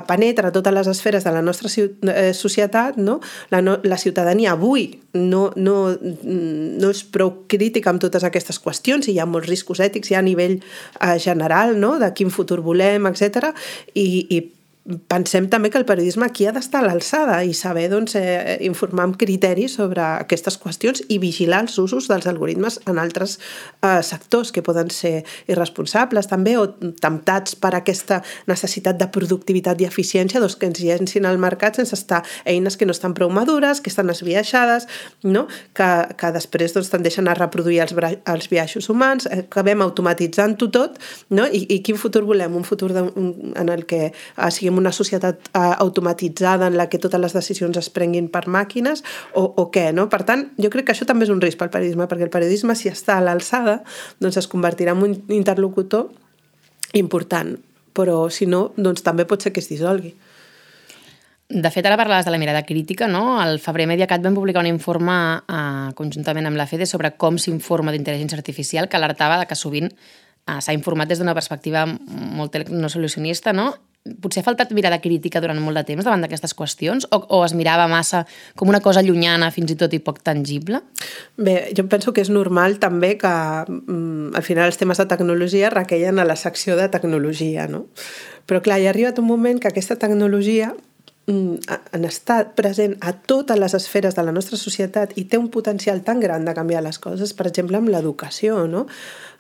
penetra 0.08 0.52
totes 0.52 0.76
les 0.76 0.92
esferes 0.92 1.24
de 1.24 1.32
la 1.32 1.40
nostra 1.40 1.72
eh, 1.72 2.32
societat, 2.36 3.00
no? 3.00 3.20
La, 3.48 3.62
no, 3.64 3.78
la 3.84 3.96
ciutadania 3.96 4.52
avui 4.52 5.00
no, 5.16 5.50
no, 5.56 5.76
no 5.96 6.92
és 6.92 7.04
prou 7.08 7.46
crítica 7.48 7.88
amb 7.88 8.04
totes 8.04 8.24
aquestes 8.24 8.60
qüestions 8.60 9.08
i 9.08 9.16
hi 9.16 9.20
ha 9.20 9.28
molts 9.28 9.48
riscos 9.48 9.80
ètics 9.80 10.12
ja 10.12 10.20
a 10.20 10.26
nivell 10.26 10.58
eh, 10.60 11.16
general 11.16 11.78
no? 11.80 11.96
de 12.00 12.12
quin 12.12 12.28
futur 12.28 12.60
volem, 12.60 13.08
etc. 13.08 13.54
I, 13.96 14.26
i 14.28 14.44
pensem 14.82 15.46
també 15.46 15.70
que 15.70 15.78
el 15.78 15.86
periodisme 15.86 16.26
aquí 16.26 16.48
ha 16.48 16.52
d'estar 16.54 16.80
a 16.82 16.86
l'alçada 16.88 17.36
i 17.46 17.52
saber 17.54 17.86
doncs, 17.92 18.16
eh, 18.18 18.56
informar 18.66 19.04
amb 19.06 19.16
criteris 19.18 19.76
sobre 19.78 20.02
aquestes 20.02 20.56
qüestions 20.58 21.04
i 21.08 21.20
vigilar 21.22 21.60
els 21.62 21.76
usos 21.78 22.08
dels 22.10 22.26
algoritmes 22.26 22.80
en 22.90 22.98
altres 22.98 23.38
eh, 23.82 24.02
sectors 24.02 24.50
que 24.50 24.64
poden 24.66 24.90
ser 24.90 25.22
irresponsables 25.46 26.26
també 26.26 26.56
o 26.58 26.66
temptats 26.98 27.54
per 27.54 27.76
aquesta 27.78 28.22
necessitat 28.50 28.98
de 28.98 29.06
productivitat 29.06 29.80
i 29.80 29.86
eficiència 29.86 30.42
doncs, 30.42 30.58
que 30.58 30.66
ens 30.66 30.82
llencin 30.82 31.30
al 31.30 31.38
mercat 31.38 31.78
sense 31.78 31.94
estar 31.94 32.24
eines 32.44 32.76
que 32.76 32.86
no 32.88 32.96
estan 32.96 33.14
prou 33.14 33.30
madures, 33.30 33.80
que 33.80 33.90
estan 33.90 34.10
esbiaixades, 34.10 34.88
no? 35.22 35.46
que, 35.78 35.90
que 36.18 36.32
després 36.34 36.74
doncs, 36.74 36.90
tendeixen 36.90 37.30
a 37.30 37.38
reproduir 37.38 37.84
els, 37.86 37.94
els 38.26 38.50
biaixos 38.50 38.90
humans, 38.90 39.30
eh, 39.30 39.44
acabem 39.46 39.86
automatitzant-ho 39.86 40.72
tot 40.74 40.98
no? 41.30 41.46
I, 41.46 41.68
i 41.70 41.80
quin 41.86 42.00
futur 42.00 42.26
volem? 42.26 42.58
Un 42.58 42.66
futur 42.66 42.90
de, 42.96 43.06
un, 43.14 43.54
en 43.54 43.70
el 43.70 43.86
que 43.86 44.08
eh, 44.10 44.50
siguem 44.50 44.71
en 44.72 44.80
una 44.80 44.92
societat 44.92 45.52
eh, 45.52 45.60
automatitzada 45.84 46.66
en 46.72 46.78
la 46.80 46.88
que 46.88 46.98
totes 47.02 47.20
les 47.20 47.36
decisions 47.36 47.78
es 47.78 47.90
prenguin 47.92 48.30
per 48.32 48.46
màquines 48.48 49.04
o, 49.34 49.44
o 49.44 49.68
què, 49.74 49.90
no? 49.94 50.08
Per 50.12 50.22
tant, 50.28 50.48
jo 50.58 50.72
crec 50.72 50.88
que 50.88 50.96
això 50.96 51.06
també 51.08 51.28
és 51.28 51.34
un 51.34 51.44
risc 51.44 51.60
pel 51.60 51.70
periodisme, 51.74 52.08
perquè 52.10 52.26
el 52.26 52.34
periodisme, 52.34 52.76
si 52.78 52.90
està 52.90 53.18
a 53.18 53.24
l'alçada, 53.24 53.82
doncs 54.24 54.40
es 54.40 54.50
convertirà 54.50 54.96
en 54.96 55.06
un 55.06 55.16
interlocutor 55.32 56.10
important, 56.98 57.54
però 57.92 58.26
si 58.32 58.48
no, 58.48 58.70
doncs 58.76 59.04
també 59.04 59.28
pot 59.28 59.44
ser 59.44 59.52
que 59.52 59.62
es 59.62 59.70
dissolgui. 59.70 60.14
De 61.52 61.68
fet, 61.68 61.84
ara 61.84 61.98
parlaves 62.00 62.24
de 62.24 62.32
la 62.32 62.38
mirada 62.40 62.62
crítica, 62.64 63.06
no? 63.08 63.36
Al 63.40 63.58
febrer 63.60 63.84
Mediacat 63.90 64.22
vam 64.24 64.36
publicar 64.38 64.62
un 64.62 64.70
informe 64.70 65.14
eh, 65.36 65.92
conjuntament 65.98 66.48
amb 66.48 66.56
la 66.56 66.64
FEDE 66.70 66.88
sobre 66.88 67.12
com 67.20 67.36
s'informa 67.36 67.92
d'intel·ligència 67.92 68.38
artificial 68.40 68.88
que 68.88 68.96
alertava 68.96 69.36
de 69.42 69.48
que 69.50 69.58
sovint 69.58 69.90
eh, 69.92 70.60
s'ha 70.64 70.72
informat 70.72 71.10
des 71.10 71.20
d'una 71.20 71.36
perspectiva 71.36 71.84
molt 71.84 72.56
no 72.72 72.88
solucionista, 72.88 73.52
no? 73.52 73.74
Potser 74.02 74.42
ha 74.42 74.46
faltat 74.46 74.72
mirada 74.74 74.98
crítica 75.02 75.40
durant 75.40 75.60
molt 75.62 75.78
de 75.78 75.84
temps 75.92 76.04
davant 76.04 76.24
d'aquestes 76.24 76.56
qüestions 76.58 77.06
o, 77.14 77.20
o 77.22 77.42
es 77.46 77.54
mirava 77.54 77.86
massa 77.90 78.24
com 78.58 78.70
una 78.70 78.82
cosa 78.82 79.02
llunyana 79.02 79.52
fins 79.54 79.70
i 79.70 79.78
tot 79.78 79.94
i 79.94 80.00
poc 80.02 80.18
tangible? 80.26 80.82
Bé, 81.38 81.70
jo 81.76 81.86
penso 81.90 82.14
que 82.14 82.24
és 82.24 82.30
normal 82.32 82.80
també 82.82 83.14
que 83.20 83.30
mm, 83.30 84.34
al 84.38 84.46
final 84.46 84.72
els 84.72 84.80
temes 84.80 84.98
de 84.98 85.06
tecnologia 85.10 85.70
requeien 85.70 86.18
a 86.18 86.26
la 86.26 86.36
secció 86.36 86.76
de 86.78 86.88
tecnologia, 86.90 87.68
no? 87.70 87.86
Però 88.46 88.58
clar, 88.62 88.80
hi 88.82 88.88
ha 88.88 88.94
arribat 88.94 89.22
un 89.22 89.28
moment 89.30 89.62
que 89.62 89.70
aquesta 89.70 89.96
tecnologia 90.02 90.72
mm, 91.30 91.78
han 91.94 92.06
estat 92.08 92.56
present 92.58 92.96
a 93.00 93.14
totes 93.14 93.58
les 93.58 93.78
esferes 93.78 94.18
de 94.18 94.26
la 94.26 94.34
nostra 94.34 94.58
societat 94.58 95.14
i 95.14 95.28
té 95.30 95.38
un 95.38 95.50
potencial 95.54 96.02
tan 96.02 96.18
gran 96.20 96.48
de 96.48 96.56
canviar 96.58 96.82
les 96.82 96.98
coses, 96.98 97.36
per 97.38 97.46
exemple, 97.52 97.78
amb 97.78 97.94
l'educació, 97.94 98.66
no? 98.66 98.88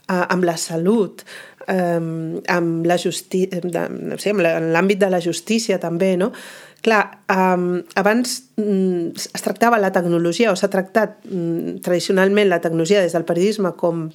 Amb 0.06 0.44
la 0.44 0.56
salut, 0.58 1.22
um, 1.68 2.40
amb 2.48 2.86
la 2.86 2.98
justícia, 2.98 3.60
no 3.62 4.18
sé, 4.18 4.34
en 4.34 4.72
l'àmbit 4.74 5.00
de 5.00 5.10
la 5.12 5.20
justícia 5.22 5.78
també, 5.82 6.14
no? 6.20 6.32
Clar, 6.82 7.02
um, 7.30 7.82
abans 7.94 8.40
um, 8.58 9.12
es 9.14 9.44
tractava 9.44 9.78
la 9.78 9.92
tecnologia 9.94 10.50
o 10.50 10.58
s'ha 10.58 10.70
tractat 10.72 11.20
um, 11.30 11.78
tradicionalment 11.84 12.50
la 12.50 12.60
tecnologia 12.64 13.04
des 13.04 13.14
del 13.14 13.26
periodisme 13.28 13.74
com 13.78 14.08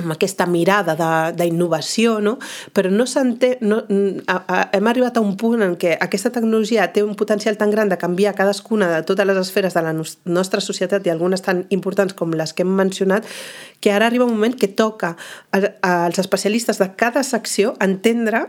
amb 0.00 0.14
aquesta 0.14 0.46
mirada 0.50 0.94
d'innovació, 1.36 2.18
no? 2.20 2.36
però 2.74 2.90
no. 2.90 3.04
No, 3.60 3.78
a, 4.26 4.36
a, 4.48 4.58
hem 4.74 4.88
arribat 4.90 5.18
a 5.18 5.22
un 5.22 5.36
punt 5.38 5.62
en 5.62 5.76
què 5.80 5.94
aquesta 6.00 6.32
tecnologia 6.34 6.86
té 6.92 7.04
un 7.04 7.14
potencial 7.18 7.56
tan 7.60 7.70
gran 7.70 7.90
de 7.92 7.98
canviar 8.00 8.34
cadascuna 8.34 8.88
de 8.90 9.02
totes 9.06 9.28
les 9.28 9.38
esferes 9.38 9.76
de 9.76 9.82
la 9.84 9.92
nostra 9.94 10.60
societat 10.64 11.06
i 11.06 11.12
algunes 11.12 11.44
tan 11.44 11.64
importants 11.74 12.16
com 12.16 12.34
les 12.34 12.52
que 12.52 12.64
hem 12.64 12.74
mencionat, 12.74 13.28
que 13.80 13.92
ara 13.92 14.08
arriba 14.08 14.26
un 14.26 14.34
moment 14.34 14.56
que 14.58 14.68
toca 14.68 15.14
als 15.52 16.18
especialistes 16.18 16.80
de 16.82 16.90
cada 16.96 17.22
secció 17.22 17.74
entendre 17.80 18.46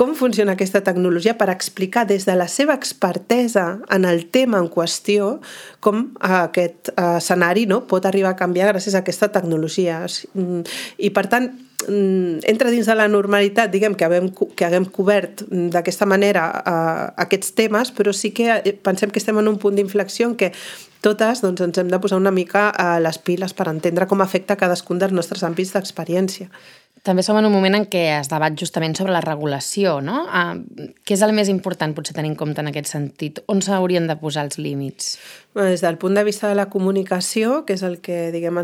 com 0.00 0.14
funciona 0.16 0.54
aquesta 0.56 0.80
tecnologia 0.80 1.34
per 1.36 1.50
explicar 1.52 2.06
des 2.08 2.24
de 2.24 2.32
la 2.32 2.46
seva 2.48 2.72
expertesa 2.72 3.82
en 3.92 4.06
el 4.08 4.22
tema 4.32 4.56
en 4.56 4.70
qüestió 4.72 5.42
com 5.84 6.06
aquest 6.24 6.88
eh, 6.94 7.18
escenari 7.18 7.66
no, 7.68 7.82
pot 7.90 8.08
arribar 8.08 8.32
a 8.32 8.38
canviar 8.38 8.70
gràcies 8.70 8.96
a 8.96 9.02
aquesta 9.04 9.28
tecnologia. 9.34 9.98
Mm, 10.32 10.62
I 11.04 11.12
per 11.12 11.26
tant, 11.28 11.50
mm, 11.84 12.48
entra 12.48 12.72
dins 12.72 12.88
de 12.88 12.96
la 12.96 13.10
normalitat, 13.12 13.68
diguem, 13.74 13.92
que 13.92 14.08
haguem, 14.08 14.32
que 14.56 14.70
haguem 14.70 14.88
cobert 14.88 15.44
d'aquesta 15.52 16.08
manera 16.08 16.48
uh, 16.48 17.06
aquests 17.20 17.52
temes, 17.60 17.92
però 17.92 18.16
sí 18.16 18.32
que 18.32 18.48
eh, 18.56 18.72
pensem 18.72 19.12
que 19.12 19.20
estem 19.20 19.36
en 19.36 19.52
un 19.52 19.60
punt 19.60 19.76
d'inflexió 19.76 20.32
en 20.32 20.38
què 20.40 20.54
totes 21.04 21.44
doncs, 21.44 21.60
ens 21.60 21.76
hem 21.76 21.92
de 21.92 22.00
posar 22.00 22.16
una 22.16 22.32
mica 22.32 22.70
a 22.72 22.96
les 23.04 23.20
piles 23.20 23.52
per 23.52 23.68
entendre 23.68 24.08
com 24.08 24.24
afecta 24.24 24.56
cadascun 24.56 25.00
dels 25.00 25.12
nostres 25.12 25.44
àmbits 25.44 25.76
d'experiència. 25.76 26.48
També 27.06 27.22
som 27.24 27.38
en 27.40 27.46
un 27.48 27.54
moment 27.54 27.78
en 27.78 27.86
què 27.88 28.02
es 28.18 28.28
debat 28.28 28.52
justament 28.60 28.92
sobre 28.98 29.14
la 29.14 29.22
regulació, 29.24 29.98
no? 30.04 30.26
Ah, 30.28 30.52
què 31.06 31.16
és 31.16 31.22
el 31.24 31.32
més 31.32 31.48
important, 31.48 31.94
potser, 31.96 32.12
tenir 32.16 32.34
en 32.34 32.36
compte 32.36 32.60
en 32.60 32.68
aquest 32.68 32.90
sentit? 32.92 33.40
On 33.48 33.62
s'haurien 33.64 34.08
de 34.10 34.18
posar 34.20 34.44
els 34.44 34.60
límits? 34.60 35.14
Bueno, 35.54 35.70
des 35.72 35.80
del 35.80 35.96
punt 36.02 36.18
de 36.18 36.24
vista 36.28 36.50
de 36.50 36.58
la 36.58 36.68
comunicació, 36.68 37.64
que 37.64 37.78
és 37.78 37.84
el 37.86 37.98
que, 38.04 38.28
diguem, 38.34 38.60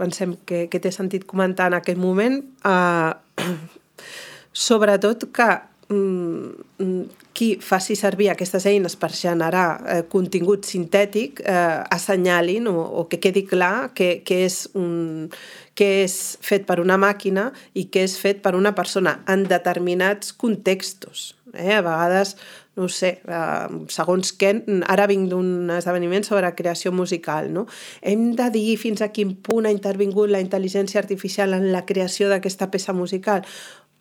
pensem 0.00 0.34
que, 0.44 0.66
que 0.72 0.82
té 0.82 0.90
sentit 0.94 1.26
comentar 1.30 1.70
en 1.70 1.78
aquest 1.78 2.02
moment, 2.02 2.40
eh, 2.66 3.46
sobretot 4.68 5.28
que 5.30 5.50
qui 5.88 7.56
faci 7.64 7.96
servir 7.96 8.28
aquestes 8.28 8.66
eines 8.68 8.96
per 9.00 9.08
generar 9.16 9.68
eh, 9.88 10.02
contingut 10.10 10.66
sintètic 10.68 11.40
eh, 11.40 11.80
assenyalin 11.96 12.68
o, 12.68 12.76
o 12.76 13.06
que 13.08 13.20
quedi 13.24 13.46
clar 13.48 13.94
que, 13.96 14.20
que 14.20 14.42
és 14.44 14.66
un 14.76 15.30
què 15.78 15.88
és 16.04 16.14
fet 16.42 16.66
per 16.66 16.80
una 16.82 16.98
màquina 16.98 17.48
i 17.78 17.86
què 17.92 18.02
és 18.08 18.18
fet 18.18 18.42
per 18.42 18.56
una 18.58 18.74
persona 18.74 19.20
en 19.30 19.44
determinats 19.48 20.32
contextos. 20.34 21.36
Eh? 21.54 21.76
A 21.76 21.82
vegades, 21.86 22.34
no 22.76 22.88
sé, 22.92 23.12
eh, 23.22 23.68
segons 23.94 24.32
què, 24.38 24.52
ara 24.90 25.06
vinc 25.10 25.30
d'un 25.30 25.70
esdeveniment 25.78 26.26
sobre 26.26 26.50
creació 26.58 26.92
musical, 26.92 27.52
no? 27.54 27.66
Hem 28.02 28.32
de 28.38 28.50
dir 28.54 28.76
fins 28.80 29.02
a 29.02 29.10
quin 29.14 29.36
punt 29.36 29.66
ha 29.66 29.74
intervingut 29.74 30.30
la 30.30 30.42
intel·ligència 30.42 31.00
artificial 31.00 31.54
en 31.56 31.70
la 31.72 31.84
creació 31.86 32.28
d'aquesta 32.28 32.70
peça 32.74 32.92
musical? 32.92 33.46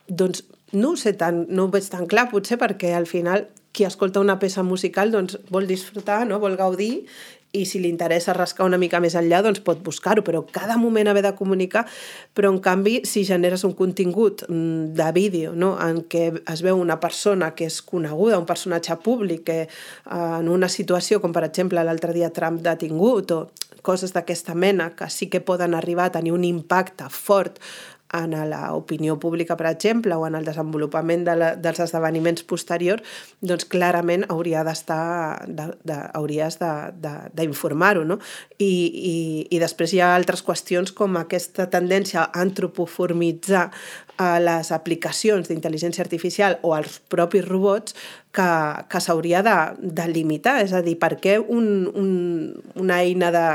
Doncs 0.07 0.43
no 0.73 0.93
ho 0.93 0.99
sé 0.99 1.13
tant, 1.19 1.45
no 1.49 1.67
ho 1.67 1.71
veig 1.71 1.87
tan 1.91 2.07
clar, 2.07 2.27
potser 2.31 2.59
perquè 2.59 2.93
al 2.95 3.07
final 3.07 3.47
qui 3.77 3.85
escolta 3.85 4.19
una 4.19 4.39
peça 4.41 4.63
musical 4.65 5.11
doncs, 5.13 5.37
vol 5.53 5.67
disfrutar, 5.69 6.25
no? 6.25 6.39
vol 6.41 6.57
gaudir 6.57 7.05
i 7.55 7.63
si 7.65 7.79
li 7.79 7.87
interessa 7.89 8.33
rascar 8.35 8.65
una 8.67 8.79
mica 8.81 8.99
més 8.99 9.15
enllà, 9.15 9.39
doncs 9.45 9.61
pot 9.65 9.79
buscar-ho, 9.85 10.23
però 10.25 10.41
cada 10.51 10.75
moment 10.77 11.07
haver 11.07 11.23
de 11.23 11.31
comunicar, 11.37 11.85
però 12.35 12.51
en 12.51 12.59
canvi, 12.63 12.99
si 13.07 13.23
generes 13.25 13.63
un 13.63 13.73
contingut 13.77 14.43
mm, 14.49 14.97
de 14.97 15.11
vídeo 15.15 15.53
no? 15.55 15.75
en 15.81 16.03
què 16.11 16.25
es 16.41 16.63
veu 16.65 16.77
una 16.81 16.99
persona 16.99 17.53
que 17.55 17.69
és 17.69 17.79
coneguda, 17.85 18.39
un 18.41 18.49
personatge 18.49 18.97
públic, 19.05 19.45
que 19.47 19.59
eh, 19.63 19.69
en 20.09 20.49
una 20.51 20.69
situació 20.69 21.21
com 21.23 21.33
per 21.33 21.45
exemple 21.47 21.83
l'altre 21.85 22.17
dia 22.17 22.33
Trump 22.35 22.59
detingut 22.65 23.31
o 23.31 23.41
coses 23.87 24.11
d'aquesta 24.11 24.55
mena 24.57 24.89
que 24.97 25.07
sí 25.13 25.29
que 25.31 25.39
poden 25.39 25.77
arribar 25.77 26.09
a 26.09 26.15
tenir 26.17 26.33
un 26.35 26.43
impacte 26.43 27.07
fort 27.13 27.61
en 28.15 28.35
l'opinió 28.49 29.17
pública, 29.19 29.57
per 29.57 29.67
exemple, 29.67 30.15
o 30.15 30.25
en 30.27 30.35
el 30.39 30.45
desenvolupament 30.47 31.25
de 31.27 31.35
la, 31.35 31.49
dels 31.59 31.81
esdeveniments 31.83 32.45
posteriors, 32.47 33.03
doncs 33.41 33.67
clarament 33.67 34.25
hauria 34.31 34.63
d'estar, 34.67 35.43
de, 35.47 35.69
de, 35.83 35.99
hauries 36.15 36.59
d'informar-ho, 37.35 38.05
no? 38.07 38.19
I, 38.57 38.71
i, 38.71 39.17
I 39.51 39.61
després 39.63 39.93
hi 39.93 40.01
ha 40.01 40.13
altres 40.15 40.43
qüestions 40.45 40.93
com 40.95 41.19
aquesta 41.19 41.67
tendència 41.71 42.23
a 42.23 42.43
antropoformitzar 42.43 43.67
a 44.17 44.37
les 44.41 44.71
aplicacions 44.73 45.49
d'intel·ligència 45.49 46.01
artificial 46.01 46.57
o 46.65 46.73
als 46.73 46.97
propis 47.11 47.45
robots 47.45 47.93
que, 48.37 48.49
que 48.91 49.01
s'hauria 49.01 49.41
de, 49.45 49.55
de 49.81 50.07
limitar. 50.11 50.59
És 50.65 50.75
a 50.77 50.83
dir, 50.85 50.97
per 51.01 51.15
què 51.21 51.37
un, 51.41 51.87
un, 51.97 52.11
una 52.77 53.01
eina 53.01 53.31
de 53.33 53.45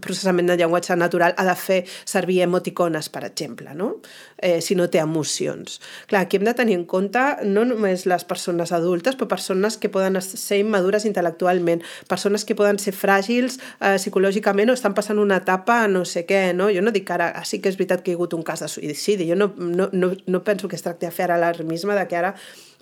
processament 0.00 0.48
de 0.50 0.58
llenguatge 0.60 0.96
natural 0.96 1.36
ha 1.36 1.46
de 1.48 1.56
fer 1.60 1.80
servir 2.08 2.40
emoticones, 2.46 3.12
per 3.12 3.26
exemple, 3.28 3.76
no? 3.76 3.96
eh, 4.40 4.60
si 4.60 4.74
no 4.74 4.88
té 4.90 4.98
emocions. 4.98 5.80
Clar, 6.08 6.24
aquí 6.24 6.38
hem 6.38 6.44
de 6.44 6.54
tenir 6.56 6.76
en 6.78 6.84
compte 6.88 7.20
no 7.44 7.64
només 7.68 8.06
les 8.08 8.24
persones 8.24 8.72
adultes, 8.72 9.16
però 9.16 9.28
persones 9.28 9.76
que 9.80 9.90
poden 9.92 10.18
ser 10.24 10.60
immadures 10.62 11.06
intel·lectualment, 11.08 11.84
persones 12.08 12.46
que 12.48 12.56
poden 12.58 12.80
ser 12.82 12.94
fràgils 12.96 13.60
eh, 13.80 13.96
psicològicament 14.00 14.72
o 14.72 14.78
estan 14.78 14.96
passant 14.96 15.20
una 15.20 15.40
etapa 15.44 15.82
no 15.88 16.06
sé 16.08 16.24
què, 16.28 16.50
no? 16.56 16.70
Jo 16.72 16.84
no 16.84 16.94
dic 16.94 17.10
ara, 17.12 17.30
ah, 17.36 17.44
sí 17.44 17.60
que 17.60 17.72
és 17.72 17.78
veritat 17.78 18.04
que 18.04 18.12
hi 18.12 18.16
ha 18.16 18.20
hagut 18.20 18.34
un 18.38 18.46
cas 18.46 18.64
de 18.64 18.70
suïcidi, 18.72 19.28
jo 19.28 19.38
no, 19.38 19.52
no, 19.58 19.90
no, 19.92 20.14
no 20.26 20.44
penso 20.44 20.68
que 20.68 20.78
es 20.80 20.86
tracti 20.86 21.06
de 21.06 21.14
fer 21.14 21.28
ara 21.28 21.38
l'alarmisme 21.40 21.96
de 21.96 22.08
que 22.08 22.18
ara 22.18 22.34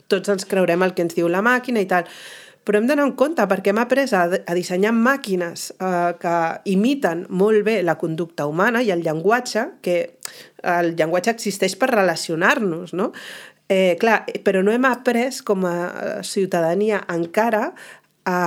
tots 0.08 0.32
ens 0.32 0.48
creurem 0.48 0.82
el 0.84 0.94
que 0.96 1.04
ens 1.06 1.16
diu 1.16 1.28
la 1.30 1.44
màquina 1.44 1.82
i 1.84 1.88
tal. 1.88 2.08
Però 2.68 2.76
hem 2.76 2.88
d'anar 2.88 3.06
en 3.08 3.14
compte 3.16 3.44
perquè 3.48 3.72
hem 3.72 3.80
après 3.80 4.10
a, 4.12 4.26
a 4.28 4.54
dissenyar 4.56 4.92
màquines 4.92 5.70
eh, 5.72 6.10
que 6.20 6.34
imiten 6.68 7.24
molt 7.30 7.64
bé 7.64 7.78
la 7.80 7.96
conducta 8.00 8.44
humana 8.48 8.82
i 8.84 8.90
el 8.92 9.04
llenguatge, 9.06 9.64
que 9.80 10.18
el 10.68 10.92
llenguatge 10.98 11.32
existeix 11.32 11.78
per 11.80 11.88
relacionar-nos, 11.94 12.92
no? 12.92 13.12
Eh, 13.68 13.96
clar, 14.00 14.22
però 14.44 14.60
no 14.64 14.72
hem 14.72 14.84
après 14.88 15.40
com 15.44 15.64
a 15.68 16.20
ciutadania 16.24 17.02
encara 17.12 17.70
a 18.28 18.38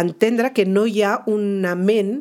entendre 0.00 0.50
que 0.54 0.66
no 0.66 0.84
hi 0.86 1.02
ha 1.06 1.20
una 1.30 1.76
ment 1.78 2.16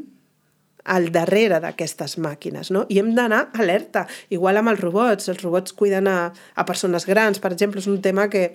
al 0.88 1.10
darrere 1.12 1.58
d'aquestes 1.62 2.16
màquines, 2.22 2.70
no? 2.74 2.86
I 2.90 3.02
hem 3.02 3.12
d'anar 3.18 3.48
alerta, 3.58 4.06
igual 4.30 4.62
amb 4.62 4.72
els 4.72 4.82
robots, 4.82 5.30
els 5.34 5.42
robots 5.42 5.74
cuiden 5.74 6.08
a, 6.08 6.20
a 6.30 6.66
persones 6.70 7.06
grans, 7.10 7.42
per 7.44 7.52
exemple, 7.54 7.82
és 7.82 7.90
un 7.90 8.00
tema 8.02 8.30
que 8.30 8.46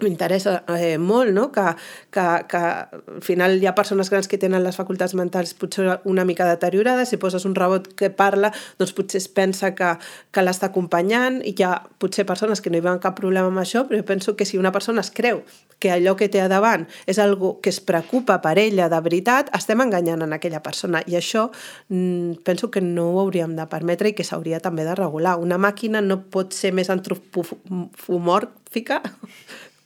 m'interessa 0.00 0.62
eh, 0.76 0.98
molt, 0.98 1.32
no? 1.34 1.48
que, 1.52 1.66
que, 2.14 2.26
que 2.48 2.58
al 2.58 3.22
final 3.24 3.58
hi 3.58 3.66
ha 3.66 3.74
persones 3.74 4.10
grans 4.10 4.28
que 4.30 4.38
tenen 4.38 4.62
les 4.64 4.78
facultats 4.78 5.14
mentals 5.18 5.54
potser 5.58 5.98
una 6.08 6.24
mica 6.28 6.46
deteriorades, 6.48 7.10
si 7.10 7.18
poses 7.18 7.44
un 7.48 7.56
robot 7.58 7.90
que 7.98 8.10
parla, 8.10 8.52
doncs 8.78 8.94
potser 8.94 9.22
es 9.22 9.28
pensa 9.28 9.74
que, 9.74 9.96
que 10.30 10.44
l'està 10.44 10.70
acompanyant, 10.70 11.40
i 11.42 11.54
hi 11.56 11.66
ha 11.66 11.74
potser 11.98 12.26
persones 12.28 12.62
que 12.62 12.70
no 12.70 12.78
hi 12.78 12.84
veuen 12.84 13.02
cap 13.02 13.18
problema 13.18 13.50
amb 13.50 13.62
això, 13.62 13.86
però 13.88 13.98
jo 13.98 14.06
penso 14.06 14.36
que 14.36 14.46
si 14.46 14.58
una 14.58 14.72
persona 14.72 15.02
es 15.02 15.10
creu 15.14 15.42
que 15.78 15.92
allò 15.94 16.16
que 16.18 16.26
té 16.30 16.40
a 16.42 16.48
davant 16.50 16.88
és 17.06 17.18
algo 17.22 17.60
que 17.62 17.70
es 17.70 17.78
preocupa 17.80 18.40
per 18.42 18.58
ella 18.58 18.88
de 18.90 19.00
veritat, 19.02 19.50
estem 19.56 19.80
enganyant 19.82 20.22
en 20.26 20.32
aquella 20.34 20.62
persona, 20.62 21.02
i 21.06 21.16
això 21.18 21.50
mm, 21.88 22.32
penso 22.46 22.70
que 22.70 22.80
no 22.82 23.10
ho 23.12 23.20
hauríem 23.22 23.56
de 23.58 23.66
permetre 23.70 24.08
i 24.10 24.14
que 24.14 24.26
s'hauria 24.26 24.60
també 24.62 24.84
de 24.86 24.94
regular. 24.98 25.38
Una 25.38 25.58
màquina 25.58 26.00
no 26.02 26.22
pot 26.30 26.52
ser 26.54 26.72
més 26.74 26.90
antropomòrfica 26.90 29.02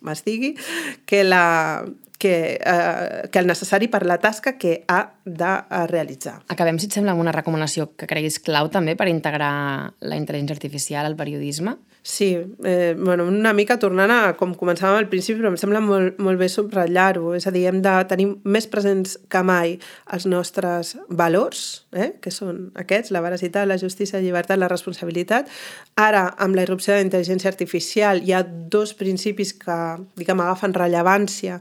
m'estigui, 0.02 0.54
que, 1.06 1.22
la, 1.24 1.84
que, 2.22 2.34
eh, 2.64 3.28
que 3.32 3.40
el 3.42 3.48
necessari 3.50 3.88
per 3.90 4.04
la 4.06 4.18
tasca 4.22 4.56
que 4.58 4.84
ha 4.86 5.00
de 5.24 5.52
eh, 5.52 5.86
realitzar. 5.90 6.36
Acabem, 6.54 6.78
si 6.78 6.86
et 6.86 6.94
sembla, 6.94 7.16
amb 7.16 7.24
una 7.24 7.34
recomanació 7.34 7.90
que 7.98 8.06
creguis 8.10 8.38
clau 8.38 8.70
també 8.70 8.94
per 8.98 9.08
integrar 9.10 9.54
la 9.98 10.18
intel·ligència 10.20 10.54
artificial 10.54 11.08
al 11.08 11.18
periodisme. 11.18 11.74
Sí, 12.04 12.36
eh, 12.64 12.96
bueno, 12.98 13.24
una 13.28 13.52
mica 13.52 13.76
tornant 13.78 14.10
a 14.10 14.32
com 14.34 14.56
començàvem 14.58 14.96
al 14.98 15.06
principi, 15.06 15.38
però 15.38 15.52
em 15.52 15.58
sembla 15.60 15.78
molt, 15.84 16.18
molt 16.18 16.40
bé 16.40 16.48
subratllar-ho. 16.50 17.30
És 17.38 17.46
a 17.46 17.52
dir, 17.54 17.62
hem 17.70 17.78
de 17.84 17.92
tenir 18.10 18.26
més 18.42 18.66
presents 18.66 19.14
que 19.30 19.42
mai 19.46 19.76
els 20.10 20.26
nostres 20.26 20.96
valors, 21.22 21.86
eh, 21.94 22.10
que 22.20 22.34
són 22.34 22.72
aquests, 22.82 23.14
la 23.14 23.22
veracitat, 23.22 23.70
la 23.70 23.78
justícia, 23.78 24.18
la 24.18 24.26
llibertat, 24.26 24.58
la 24.58 24.70
responsabilitat. 24.72 25.46
Ara, 25.94 26.26
amb 26.42 26.58
la 26.58 26.66
irrupció 26.66 26.90
de 26.90 26.98
la 26.98 27.06
intel·ligència 27.06 27.54
artificial, 27.54 28.26
hi 28.26 28.34
ha 28.34 28.42
dos 28.42 28.96
principis 28.98 29.54
que, 29.54 29.80
diguem, 30.18 30.42
agafen 30.42 30.74
rellevància 30.74 31.60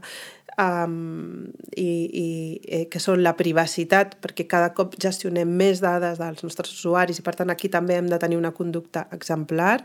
um, 0.58 1.46
i, 1.76 1.86
i 1.86 2.26
eh, 2.66 2.84
que 2.90 3.00
són 3.02 3.22
la 3.24 3.34
privacitat, 3.38 4.16
perquè 4.22 4.46
cada 4.50 4.72
cop 4.76 4.96
gestionem 5.00 5.48
més 5.48 5.80
dades 5.82 6.20
dels 6.20 6.44
nostres 6.44 6.72
usuaris 6.74 7.20
i 7.20 7.24
per 7.26 7.36
tant 7.38 7.52
aquí 7.52 7.70
també 7.72 7.96
hem 7.98 8.10
de 8.10 8.18
tenir 8.22 8.38
una 8.40 8.52
conducta 8.56 9.06
exemplar, 9.14 9.80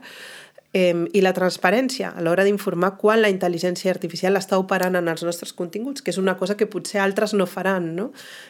eh, 0.74 0.94
i 1.14 1.22
la 1.22 1.34
transparència 1.36 2.12
a 2.16 2.24
l'hora 2.24 2.44
d'informar 2.48 2.94
quan 3.00 3.22
la 3.22 3.32
intel·ligència 3.32 3.92
artificial 3.94 4.38
està 4.40 4.60
operant 4.60 4.98
en 5.00 5.08
els 5.08 5.24
nostres 5.24 5.54
continguts, 5.56 6.04
que 6.04 6.12
és 6.12 6.20
una 6.22 6.38
cosa 6.38 6.58
que 6.58 6.68
potser 6.68 7.02
altres 7.04 7.34
no 7.34 7.48
faran. 7.48 7.94
No? 7.96 8.10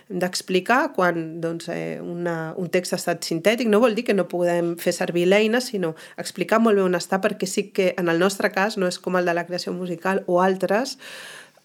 Hem 0.09 0.21
d'explicar 0.23 0.93
quan 0.95 1.39
doncs, 1.41 1.69
eh, 1.73 1.99
una, 2.01 2.53
un 2.57 2.69
text 2.73 2.93
ha 2.95 3.01
estat 3.01 3.27
sintètic, 3.27 3.69
no 3.69 3.81
vol 3.83 3.95
dir 3.97 4.07
que 4.07 4.17
no 4.17 4.27
podem 4.29 4.75
fer 4.81 4.95
servir 4.95 5.27
l'eina, 5.27 5.61
sinó 5.61 5.95
explicar 6.17 6.61
molt 6.63 6.79
bé 6.79 6.85
on 6.85 6.97
està, 6.97 7.21
perquè 7.23 7.49
sí 7.49 7.69
que 7.71 7.93
en 7.97 8.09
el 8.09 8.19
nostre 8.19 8.51
cas 8.51 8.77
no 8.77 8.87
és 8.87 8.99
com 8.99 9.17
el 9.19 9.25
de 9.27 9.35
la 9.37 9.45
creació 9.47 9.73
musical 9.73 10.23
o 10.27 10.41
altres, 10.41 10.97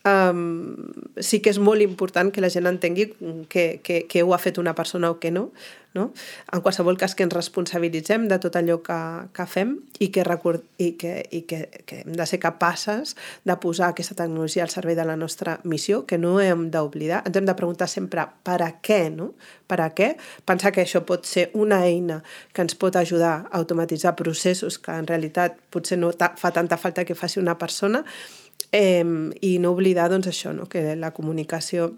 um, 0.09 0.75
sí 1.21 1.41
que 1.43 1.53
és 1.53 1.61
molt 1.63 1.85
important 1.85 2.33
que 2.33 2.43
la 2.43 2.51
gent 2.53 2.69
entengui 2.71 3.13
que, 3.49 3.81
que, 3.85 4.05
que 4.09 4.23
ho 4.23 4.35
ha 4.35 4.41
fet 4.43 4.59
una 4.59 4.75
persona 4.75 5.11
o 5.11 5.19
que 5.23 5.31
no, 5.31 5.51
no? 5.95 6.13
En 6.53 6.63
qualsevol 6.65 6.97
cas 6.97 7.15
que 7.15 7.25
ens 7.27 7.35
responsabilitzem 7.35 8.25
de 8.31 8.39
tot 8.41 8.57
allò 8.57 8.79
que, 8.85 8.99
que 9.37 9.47
fem 9.49 9.75
i, 9.99 10.09
que, 10.15 10.25
record, 10.25 10.65
i, 10.81 10.93
que, 11.01 11.19
i 11.31 11.43
que, 11.49 11.67
que 11.87 12.01
hem 12.03 12.17
de 12.17 12.27
ser 12.29 12.41
capaces 12.41 13.15
de 13.45 13.57
posar 13.61 13.91
aquesta 13.93 14.17
tecnologia 14.19 14.65
al 14.65 14.73
servei 14.73 14.97
de 14.97 15.07
la 15.09 15.19
nostra 15.21 15.59
missió, 15.69 16.05
que 16.09 16.19
no 16.19 16.39
hem 16.41 16.71
d'oblidar. 16.73 17.23
Ens 17.29 17.37
hem 17.37 17.49
de 17.49 17.57
preguntar 17.59 17.91
sempre 17.93 18.25
per 18.47 18.61
a 18.65 18.71
què, 18.81 19.03
no? 19.13 19.33
Per 19.69 19.81
a 19.85 19.91
què? 19.97 20.15
Pensar 20.49 20.73
que 20.73 20.85
això 20.85 21.05
pot 21.09 21.29
ser 21.29 21.51
una 21.53 21.83
eina 21.87 22.23
que 22.53 22.65
ens 22.65 22.77
pot 22.77 22.97
ajudar 22.97 23.35
a 23.45 23.59
automatitzar 23.61 24.17
processos 24.17 24.81
que 24.81 24.97
en 24.97 25.09
realitat 25.09 25.61
potser 25.73 26.01
no 26.01 26.13
fa 26.13 26.53
tanta 26.53 26.81
falta 26.81 27.05
que 27.05 27.17
faci 27.17 27.41
una 27.41 27.59
persona 27.61 28.05
eh, 28.73 29.05
i 29.41 29.59
no 29.63 29.75
oblidar 29.77 30.09
doncs, 30.11 30.31
això, 30.33 30.55
no? 30.57 30.69
que 30.69 30.97
la 30.97 31.13
comunicació 31.13 31.93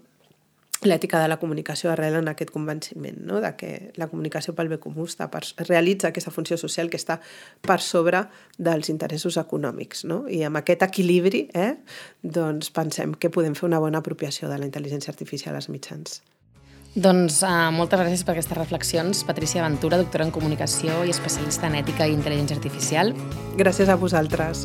l'ètica 0.85 1.21
de 1.21 1.27
la 1.27 1.37
comunicació 1.39 1.91
arrela 1.91 2.19
en 2.19 2.27
aquest 2.29 2.51
convenciment, 2.51 3.17
no? 3.25 3.39
de 3.41 3.51
que 3.57 3.69
la 3.95 4.07
comunicació 4.11 4.53
pel 4.55 4.69
bé 4.69 4.79
comú 4.81 5.07
està 5.07 5.29
per, 5.31 5.41
realitza 5.65 6.09
aquesta 6.09 6.33
funció 6.35 6.57
social 6.61 6.91
que 6.91 6.99
està 6.99 7.19
per 7.65 7.79
sobre 7.81 8.25
dels 8.57 8.91
interessos 8.93 9.39
econòmics. 9.41 10.05
No? 10.09 10.23
I 10.29 10.43
amb 10.47 10.61
aquest 10.61 10.85
equilibri 10.85 11.47
eh, 11.53 11.75
doncs 12.21 12.71
pensem 12.75 13.15
que 13.15 13.31
podem 13.31 13.55
fer 13.57 13.67
una 13.69 13.81
bona 13.81 14.03
apropiació 14.03 14.51
de 14.51 14.59
la 14.59 14.67
intel·ligència 14.67 15.13
artificial 15.13 15.55
als 15.55 15.69
mitjans. 15.71 16.21
Doncs 16.95 17.41
uh, 17.43 17.71
moltes 17.75 17.99
gràcies 17.99 18.23
per 18.23 18.37
aquestes 18.37 18.55
reflexions. 18.55 19.25
Patricia 19.27 19.65
Ventura, 19.65 19.99
doctora 19.99 20.23
en 20.23 20.31
comunicació 20.31 21.03
i 21.03 21.11
especialista 21.11 21.67
en 21.67 21.75
ètica 21.81 22.07
i 22.07 22.15
intel·ligència 22.15 22.55
artificial. 22.55 23.11
Gràcies 23.59 23.91
a 23.91 23.99
vosaltres. 23.99 24.63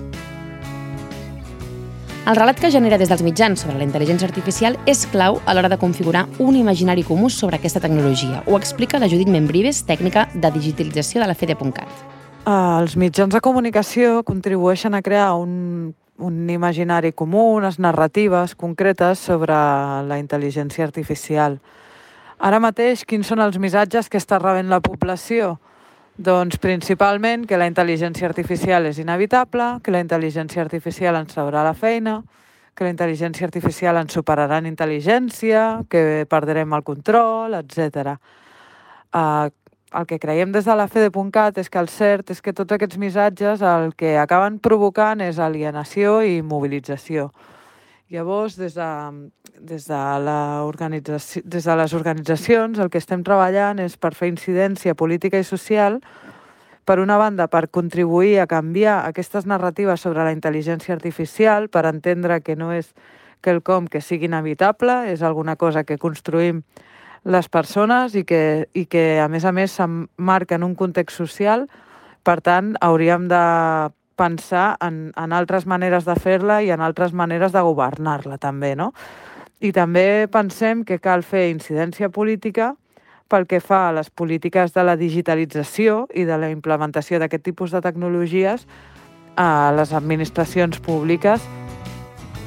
El 2.28 2.36
relat 2.36 2.58
que 2.60 2.68
genera 2.70 2.98
des 3.00 3.08
dels 3.08 3.22
mitjans 3.24 3.62
sobre 3.64 3.78
la 3.80 3.86
intel·ligència 3.86 4.28
artificial 4.28 4.74
és 4.86 5.06
clau 5.08 5.38
a 5.48 5.54
l'hora 5.56 5.70
de 5.72 5.78
configurar 5.80 6.26
un 6.38 6.54
imaginari 6.54 7.02
comú 7.02 7.30
sobre 7.32 7.56
aquesta 7.56 7.80
tecnologia. 7.80 8.42
Ho 8.46 8.58
explica 8.58 9.00
la 9.00 9.08
Judit 9.08 9.30
Membrives, 9.32 9.80
tècnica 9.88 10.26
de 10.34 10.50
digitalització 10.52 11.22
de 11.22 11.30
la 11.30 11.34
FEDE.cat. 11.34 11.88
Els 12.50 12.94
mitjans 13.00 13.32
de 13.32 13.40
comunicació 13.40 14.20
contribueixen 14.28 14.94
a 14.94 15.00
crear 15.02 15.32
un, 15.40 15.94
un 16.20 16.50
imaginari 16.52 17.14
comú, 17.16 17.54
unes 17.56 17.80
narratives 17.80 18.54
concretes 18.54 19.18
sobre 19.18 19.56
la 20.04 20.20
intel·ligència 20.20 20.84
artificial. 20.84 21.56
Ara 22.38 22.60
mateix, 22.60 23.06
quins 23.08 23.32
són 23.32 23.40
els 23.40 23.56
missatges 23.58 24.12
que 24.12 24.20
està 24.20 24.38
rebent 24.38 24.68
la 24.68 24.84
població? 24.84 25.56
Doncs 26.18 26.58
principalment 26.58 27.46
que 27.48 27.58
la 27.60 27.68
intel·ligència 27.70 28.26
artificial 28.28 28.88
és 28.90 28.98
inevitable, 28.98 29.78
que 29.84 29.92
la 29.94 30.02
intel·ligència 30.02 30.60
artificial 30.64 31.16
ens 31.20 31.32
traurà 31.32 31.62
la 31.64 31.74
feina, 31.74 32.18
que 32.74 32.84
la 32.84 32.92
intel·ligència 32.92 33.46
artificial 33.46 33.96
ens 34.00 34.16
superarà 34.16 34.58
en 34.60 34.68
intel·ligència, 34.70 35.86
que 35.88 36.26
perdrem 36.28 36.72
el 36.76 36.84
control, 36.84 37.56
etc. 37.60 38.16
Uh, 39.14 39.48
el 39.92 40.06
que 40.06 40.20
creiem 40.22 40.52
des 40.54 40.66
de 40.68 40.76
la 40.78 40.86
FEDE.cat 40.86 41.58
és 41.58 41.70
que 41.70 41.80
el 41.80 41.88
cert 41.90 42.30
és 42.30 42.40
que 42.40 42.54
tots 42.54 42.76
aquests 42.76 42.98
missatges 42.98 43.62
el 43.66 43.94
que 43.98 44.14
acaben 44.22 44.60
provocant 44.62 45.22
és 45.24 45.40
alienació 45.42 46.20
i 46.22 46.42
mobilització. 46.46 47.30
Llavors, 48.10 48.56
des 48.58 48.74
de, 48.74 48.90
des 49.60 49.86
de, 49.86 51.40
des 51.44 51.64
de 51.64 51.76
les 51.76 51.94
organitzacions, 51.94 52.78
el 52.78 52.90
que 52.90 52.98
estem 52.98 53.22
treballant 53.26 53.78
és 53.78 53.96
per 54.00 54.14
fer 54.16 54.30
incidència 54.32 54.96
política 54.96 55.38
i 55.38 55.44
social, 55.44 56.00
per 56.84 56.98
una 56.98 57.18
banda, 57.20 57.46
per 57.46 57.68
contribuir 57.70 58.40
a 58.40 58.48
canviar 58.50 59.04
aquestes 59.06 59.46
narratives 59.46 60.00
sobre 60.00 60.24
la 60.24 60.32
intel·ligència 60.34 60.94
artificial, 60.96 61.68
per 61.68 61.84
entendre 61.86 62.40
que 62.40 62.56
no 62.56 62.72
és 62.72 62.94
quelcom 63.44 63.86
que 63.88 64.00
sigui 64.00 64.26
inevitable, 64.26 65.04
és 65.12 65.22
alguna 65.22 65.56
cosa 65.56 65.84
que 65.84 66.00
construïm 66.00 66.64
les 67.24 67.48
persones 67.52 68.16
i 68.16 68.24
que, 68.24 68.68
i 68.72 68.86
que 68.88 69.20
a 69.20 69.28
més 69.28 69.44
a 69.44 69.52
més 69.52 69.76
s'emmarca 69.76 70.56
en 70.56 70.64
un 70.64 70.74
context 70.74 71.20
social, 71.20 71.68
per 72.24 72.40
tant, 72.44 72.74
hauríem 72.80 73.28
de 73.28 73.44
pensar 74.20 74.76
en, 74.84 75.12
en 75.16 75.32
altres 75.32 75.66
maneres 75.68 76.04
de 76.04 76.16
fer-la 76.20 76.60
i 76.60 76.70
en 76.72 76.82
altres 76.84 77.14
maneres 77.16 77.52
de 77.52 77.62
governar-la 77.64 78.36
també, 78.40 78.74
no? 78.76 78.92
I 79.60 79.72
també 79.76 80.26
pensem 80.32 80.84
que 80.88 80.98
cal 80.98 81.22
fer 81.22 81.50
incidència 81.50 82.08
política 82.08 82.72
pel 83.30 83.46
que 83.46 83.60
fa 83.60 83.88
a 83.88 83.92
les 83.94 84.10
polítiques 84.10 84.72
de 84.74 84.84
la 84.84 84.96
digitalització 84.96 86.06
i 86.16 86.24
de 86.24 86.38
la 86.40 86.50
implementació 86.50 87.20
d'aquest 87.20 87.44
tipus 87.46 87.70
de 87.76 87.82
tecnologies 87.84 88.66
a 89.36 89.70
les 89.76 89.92
administracions 89.92 90.80
públiques. 90.80 91.44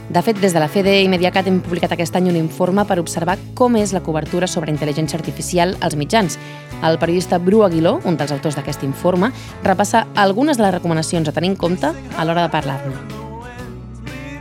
De 0.09 0.21
fet, 0.21 0.37
des 0.41 0.53
de 0.53 0.59
la 0.59 0.67
FEDE 0.67 0.99
i 1.01 1.07
Mediacat 1.09 1.47
hem 1.47 1.61
publicat 1.63 1.93
aquest 1.95 2.17
any 2.19 2.27
un 2.33 2.37
informe 2.37 2.83
per 2.85 2.99
observar 2.99 3.37
com 3.55 3.77
és 3.79 3.93
la 3.95 4.03
cobertura 4.03 4.49
sobre 4.51 4.73
intel·ligència 4.73 5.17
artificial 5.17 5.77
als 5.81 5.95
mitjans. 5.95 6.37
El 6.83 6.99
periodista 6.99 7.39
Bru 7.39 7.63
Aguiló, 7.63 7.99
un 8.03 8.19
dels 8.19 8.35
autors 8.35 8.59
d'aquest 8.59 8.83
informe, 8.83 9.31
repassa 9.63 10.07
algunes 10.15 10.57
de 10.57 10.67
les 10.67 10.75
recomanacions 10.75 11.29
a 11.29 11.37
tenir 11.37 11.53
en 11.53 11.61
compte 11.61 11.93
a 11.93 12.25
l'hora 12.25 12.49
de 12.49 12.57
parlar-ne. 12.57 13.31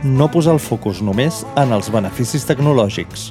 No 0.03 0.27
posar 0.27 0.57
el 0.57 0.59
focus 0.59 0.99
només 0.99 1.45
en 1.55 1.71
els 1.71 1.87
beneficis 1.87 2.43
tecnològics. 2.43 3.29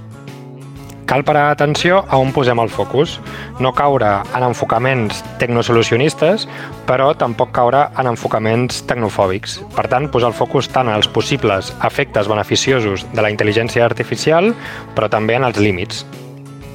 Cal 1.04 1.20
parar 1.28 1.50
atenció 1.52 1.98
a 2.08 2.16
on 2.16 2.32
posem 2.32 2.56
el 2.62 2.70
focus. 2.72 3.18
No 3.61 3.74
caure 3.76 4.14
en 4.32 4.46
enfocaments 4.46 5.20
tecnosolucionistes, 5.37 6.48
però 6.88 7.11
tampoc 7.12 7.52
caure 7.52 7.85
en 8.00 8.08
enfocaments 8.14 8.87
tecnofòbics. 8.88 9.58
Per 9.76 9.85
tant, 9.92 10.08
posar 10.08 10.32
el 10.32 10.38
focus 10.38 10.72
tant 10.72 10.88
en 10.88 10.96
els 10.96 11.12
possibles 11.12 11.74
efectes 11.85 12.30
beneficiosos 12.32 13.04
de 13.12 13.20
la 13.20 13.28
intel·ligència 13.35 13.85
artificial, 13.85 14.54
però 14.96 15.12
també 15.12 15.37
en 15.37 15.44
els 15.44 15.61
límits. 15.61 16.06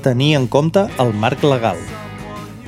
Tenir 0.06 0.36
en 0.38 0.46
compte 0.46 0.86
el 1.02 1.18
marc 1.18 1.42
legal. 1.42 1.82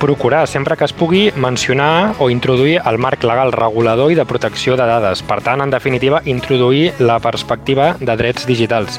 Procurar, 0.00 0.46
sempre 0.48 0.78
que 0.80 0.86
es 0.88 0.94
pugui, 0.96 1.26
mencionar 1.36 2.14
o 2.18 2.30
introduir 2.32 2.80
el 2.88 2.96
marc 2.98 3.24
legal 3.28 3.52
regulador 3.52 4.10
i 4.10 4.16
de 4.16 4.24
protecció 4.24 4.78
de 4.80 4.86
dades. 4.88 5.20
Per 5.22 5.42
tant, 5.44 5.60
en 5.60 5.70
definitiva, 5.70 6.22
introduir 6.24 6.94
la 6.98 7.18
perspectiva 7.20 7.92
de 8.00 8.16
drets 8.16 8.48
digitals 8.48 8.98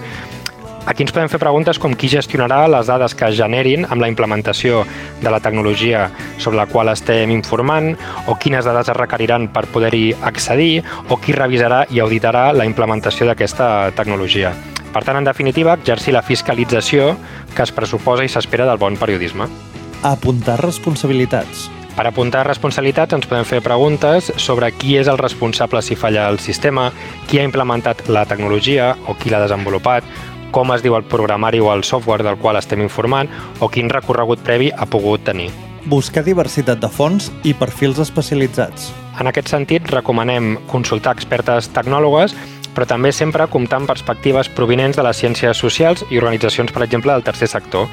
Aquí 0.85 1.05
ens 1.05 1.13
podem 1.13 1.29
fer 1.29 1.37
preguntes 1.37 1.77
com 1.77 1.93
qui 1.93 2.09
gestionarà 2.09 2.63
les 2.71 2.87
dades 2.89 3.13
que 3.13 3.27
es 3.29 3.35
generin 3.37 3.85
amb 3.85 4.01
la 4.01 4.09
implementació 4.09 4.81
de 5.21 5.29
la 5.29 5.39
tecnologia 5.39 6.07
sobre 6.41 6.57
la 6.57 6.65
qual 6.65 6.89
estem 6.89 7.29
informant, 7.35 7.93
o 8.25 8.35
quines 8.41 8.65
dades 8.65 8.89
es 8.89 8.97
requeriran 8.97 9.47
per 9.53 9.67
poder-hi 9.69 10.09
accedir, 10.25 10.81
o 11.09 11.19
qui 11.21 11.37
revisarà 11.37 11.83
i 11.93 12.01
auditarà 12.01 12.49
la 12.57 12.65
implementació 12.65 13.29
d'aquesta 13.29 13.91
tecnologia. 13.95 14.55
Per 14.91 15.05
tant, 15.05 15.21
en 15.21 15.27
definitiva, 15.27 15.77
exercir 15.77 16.17
la 16.17 16.25
fiscalització 16.25 17.13
que 17.53 17.61
es 17.63 17.71
pressuposa 17.71 18.25
i 18.25 18.33
s'espera 18.33 18.65
del 18.65 18.81
bon 18.81 18.97
periodisme. 18.97 19.70
Apuntar 20.01 20.57
responsabilitats. 20.65 21.67
Per 21.93 22.07
apuntar 22.09 22.41
responsabilitats 22.47 23.13
ens 23.13 23.27
podem 23.29 23.43
fer 23.45 23.59
preguntes 23.61 24.31
sobre 24.41 24.71
qui 24.73 24.95
és 24.97 25.05
el 25.11 25.19
responsable 25.21 25.83
si 25.85 25.93
falla 25.93 26.23
el 26.31 26.39
sistema, 26.41 26.87
qui 27.29 27.37
ha 27.37 27.45
implementat 27.45 28.07
la 28.09 28.23
tecnologia 28.25 28.95
o 29.05 29.13
qui 29.13 29.29
l'ha 29.29 29.43
desenvolupat, 29.43 30.07
com 30.49 30.73
es 30.73 30.81
diu 30.81 30.95
el 30.97 31.05
programari 31.05 31.61
o 31.61 31.69
el 31.69 31.83
software 31.85 32.25
del 32.25 32.39
qual 32.41 32.57
estem 32.57 32.81
informant 32.81 33.29
o 33.59 33.69
quin 33.69 33.93
recorregut 33.93 34.41
previ 34.41 34.71
ha 34.73 34.87
pogut 34.89 35.21
tenir. 35.27 35.51
Buscar 35.85 36.25
diversitat 36.25 36.81
de 36.81 36.89
fonts 36.89 37.29
i 37.45 37.53
perfils 37.53 38.01
especialitzats. 38.01 38.89
En 39.21 39.29
aquest 39.29 39.53
sentit, 39.53 39.85
recomanem 39.93 40.55
consultar 40.71 41.13
expertes 41.13 41.69
tecnòlogues 41.77 42.33
però 42.75 42.87
també 42.87 43.11
sempre 43.11 43.47
comptar 43.51 43.81
amb 43.81 43.89
perspectives 43.91 44.49
provinents 44.55 44.97
de 44.97 45.03
les 45.03 45.19
ciències 45.19 45.59
socials 45.59 46.05
i 46.09 46.19
organitzacions, 46.21 46.71
per 46.71 46.85
exemple, 46.85 47.11
del 47.11 47.25
tercer 47.27 47.49
sector, 47.51 47.89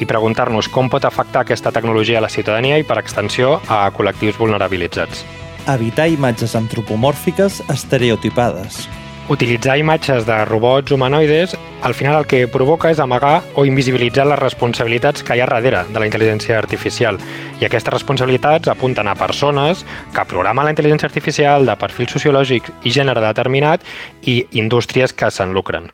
i 0.00 0.08
preguntar-nos 0.08 0.68
com 0.68 0.90
pot 0.90 1.04
afectar 1.04 1.44
aquesta 1.44 1.72
tecnologia 1.72 2.18
a 2.18 2.24
la 2.24 2.32
ciutadania 2.32 2.78
i, 2.78 2.84
per 2.86 2.98
extensió, 3.02 3.60
a 3.68 3.86
col·lectius 3.94 4.38
vulnerabilitzats. 4.40 5.24
Evitar 5.70 6.10
imatges 6.12 6.54
antropomòrfiques 6.58 7.62
estereotipades. 7.72 8.84
Utilitzar 9.32 9.78
imatges 9.80 10.26
de 10.26 10.44
robots 10.44 10.92
humanoides 10.92 11.56
al 11.82 11.94
final 11.94 12.18
el 12.18 12.26
que 12.28 12.42
provoca 12.48 12.90
és 12.92 13.00
amagar 13.00 13.38
o 13.56 13.64
invisibilitzar 13.64 14.26
les 14.28 14.38
responsabilitats 14.38 15.24
que 15.24 15.36
hi 15.36 15.40
ha 15.40 15.48
darrere 15.48 15.86
de 15.88 15.96
la 16.00 16.08
intel·ligència 16.10 16.58
artificial. 16.60 17.16
I 17.60 17.64
aquestes 17.64 17.92
responsabilitats 17.96 18.68
apunten 18.68 19.08
a 19.08 19.16
persones 19.16 19.86
que 20.12 20.28
programen 20.28 20.68
la 20.68 20.76
intel·ligència 20.76 21.08
artificial 21.08 21.64
de 21.64 21.80
perfil 21.80 22.12
sociològic 22.12 22.68
i 22.84 22.92
gènere 22.92 23.24
determinat 23.24 23.80
i 24.28 24.42
indústries 24.60 25.16
que 25.16 25.32
se'n 25.32 25.56
lucren. 25.56 25.88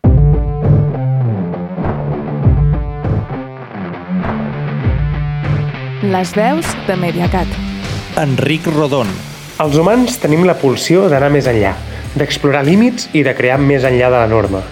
Les 6.10 6.32
veus 6.34 6.66
de 6.88 6.94
Mediacat. 6.98 7.50
Enric 8.18 8.64
Rodon. 8.66 9.06
Els 9.62 9.76
humans 9.78 10.16
tenim 10.18 10.42
la 10.48 10.56
pulsió 10.58 11.04
d'anar 11.12 11.28
més 11.30 11.46
enllà, 11.46 11.76
d'explorar 12.18 12.64
límits 12.66 13.06
i 13.14 13.22
de 13.22 13.34
crear 13.38 13.60
més 13.62 13.86
enllà 13.86 14.08
de 14.10 14.18
la 14.18 14.30
norma. 14.32 14.64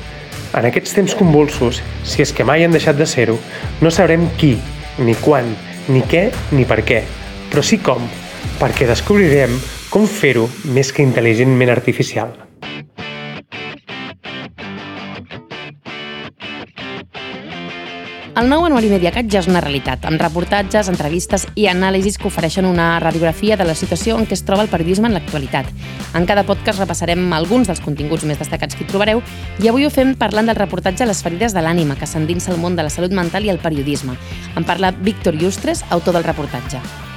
En 0.58 0.66
aquests 0.66 0.96
temps 0.96 1.14
convulsos, 1.14 1.78
si 2.02 2.24
és 2.24 2.34
que 2.34 2.48
mai 2.48 2.66
han 2.66 2.74
deixat 2.74 2.98
de 2.98 3.06
ser-ho, 3.06 3.38
no 3.78 3.94
sabrem 3.94 4.26
qui, 4.40 4.56
ni 4.98 5.14
quan, 5.22 5.54
ni 5.86 6.02
què, 6.10 6.24
ni 6.58 6.66
per 6.66 6.80
què, 6.82 7.04
però 7.52 7.62
sí 7.62 7.78
com, 7.78 8.02
perquè 8.58 8.90
descobrirem 8.90 9.54
com 9.94 10.10
fer-ho 10.10 10.50
més 10.74 10.90
que 10.90 11.06
intel·ligentment 11.06 11.70
artificial. 11.78 12.34
El 18.38 18.46
nou 18.46 18.62
anuari 18.62 18.86
Mediacat 18.86 19.26
ja 19.26 19.40
és 19.40 19.48
una 19.50 19.58
realitat, 19.58 20.04
amb 20.06 20.20
reportatges, 20.22 20.86
entrevistes 20.92 21.42
i 21.58 21.64
anàlisis 21.66 22.20
que 22.22 22.28
ofereixen 22.28 22.68
una 22.68 23.00
radiografia 23.02 23.56
de 23.58 23.66
la 23.66 23.74
situació 23.74 24.14
en 24.14 24.28
què 24.30 24.36
es 24.38 24.44
troba 24.46 24.62
el 24.62 24.70
periodisme 24.70 25.10
en 25.10 25.16
l'actualitat. 25.16 25.72
En 26.14 26.28
cada 26.28 26.44
podcast 26.46 26.78
repassarem 26.78 27.32
alguns 27.34 27.66
dels 27.66 27.82
continguts 27.82 28.28
més 28.30 28.38
destacats 28.38 28.78
que 28.78 28.86
hi 28.86 28.88
trobareu 28.92 29.24
i 29.58 29.72
avui 29.72 29.88
ho 29.88 29.90
fem 29.90 30.14
parlant 30.22 30.46
del 30.46 30.60
reportatge 30.60 31.10
Les 31.10 31.24
ferides 31.26 31.56
de 31.56 31.66
l'ànima, 31.66 31.98
que 31.98 32.06
s'endinsa 32.06 32.54
al 32.54 32.62
món 32.62 32.78
de 32.78 32.86
la 32.86 32.94
salut 32.94 33.10
mental 33.10 33.42
i 33.42 33.50
el 33.50 33.58
periodisme. 33.58 34.14
En 34.54 34.62
parla 34.62 34.94
Víctor 34.94 35.34
Iustres, 35.34 35.82
autor 35.90 36.14
del 36.14 36.30
reportatge 36.30 37.07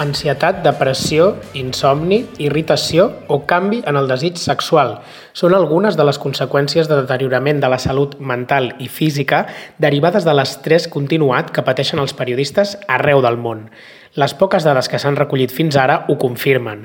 ansietat, 0.00 0.62
depressió, 0.64 1.34
insomni, 1.54 2.22
irritació 2.40 3.10
o 3.28 3.42
canvi 3.50 3.82
en 3.86 3.98
el 4.00 4.08
desig 4.08 4.40
sexual. 4.40 4.96
Són 5.36 5.54
algunes 5.54 5.98
de 5.98 6.06
les 6.08 6.18
conseqüències 6.18 6.88
de 6.88 7.02
deteriorament 7.02 7.60
de 7.60 7.70
la 7.70 7.78
salut 7.78 8.16
mental 8.18 8.72
i 8.80 8.88
física 8.88 9.44
derivades 9.78 10.24
de 10.24 10.34
l'estrès 10.34 10.88
continuat 10.88 11.52
que 11.52 11.64
pateixen 11.66 12.00
els 12.02 12.16
periodistes 12.16 12.78
arreu 12.88 13.20
del 13.24 13.36
món. 13.36 13.68
Les 14.18 14.32
poques 14.34 14.64
dades 14.66 14.88
que 14.90 14.98
s'han 14.98 15.14
recollit 15.14 15.52
fins 15.54 15.76
ara 15.78 16.00
ho 16.10 16.16
confirmen. 16.18 16.80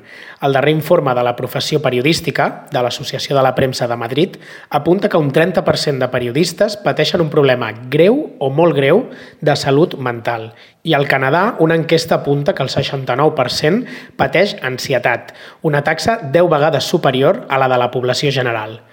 El 0.45 0.53
darrer 0.53 0.75
informe 0.75 1.15
de 1.17 1.23
la 1.25 1.33
professió 1.35 1.79
periodística, 1.81 2.67
de 2.69 2.83
l'Associació 2.85 3.33
de 3.33 3.41
la 3.41 3.55
Premsa 3.57 3.87
de 3.89 3.97
Madrid, 3.97 4.35
apunta 4.69 5.09
que 5.09 5.17
un 5.17 5.31
30% 5.33 5.97
de 6.03 6.11
periodistes 6.13 6.77
pateixen 6.77 7.23
un 7.25 7.31
problema 7.33 7.71
greu 7.89 8.19
o 8.37 8.51
molt 8.53 8.77
greu 8.77 9.07
de 9.41 9.55
salut 9.57 9.97
mental. 9.97 10.51
I 10.85 10.93
al 10.93 11.09
Canadà, 11.09 11.55
una 11.57 11.73
enquesta 11.73 12.21
apunta 12.21 12.53
que 12.53 12.61
el 12.61 12.69
69% 12.69 14.13
pateix 14.21 14.53
ansietat, 14.61 15.33
una 15.65 15.81
taxa 15.81 16.19
10 16.21 16.51
vegades 16.53 16.85
superior 16.85 17.47
a 17.49 17.57
la 17.57 17.71
de 17.73 17.81
la 17.81 17.89
població 17.89 18.29
general. 18.29 18.83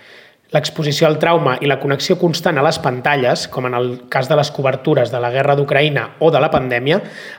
L'exposició 0.52 1.06
al 1.08 1.16
trauma 1.16 1.54
i 1.64 1.68
la 1.70 1.78
connexió 1.80 2.18
constant 2.20 2.58
a 2.60 2.64
les 2.66 2.76
pantalles, 2.84 3.46
com 3.48 3.64
en 3.64 3.76
el 3.78 3.86
cas 4.12 4.28
de 4.28 4.36
les 4.36 4.50
cobertures 4.52 5.08
de 5.08 5.20
la 5.22 5.30
guerra 5.32 5.54
d'Ucraïna 5.56 6.04
o 6.20 6.28
de 6.34 6.42
la 6.44 6.50
pandèmia, 6.52 6.98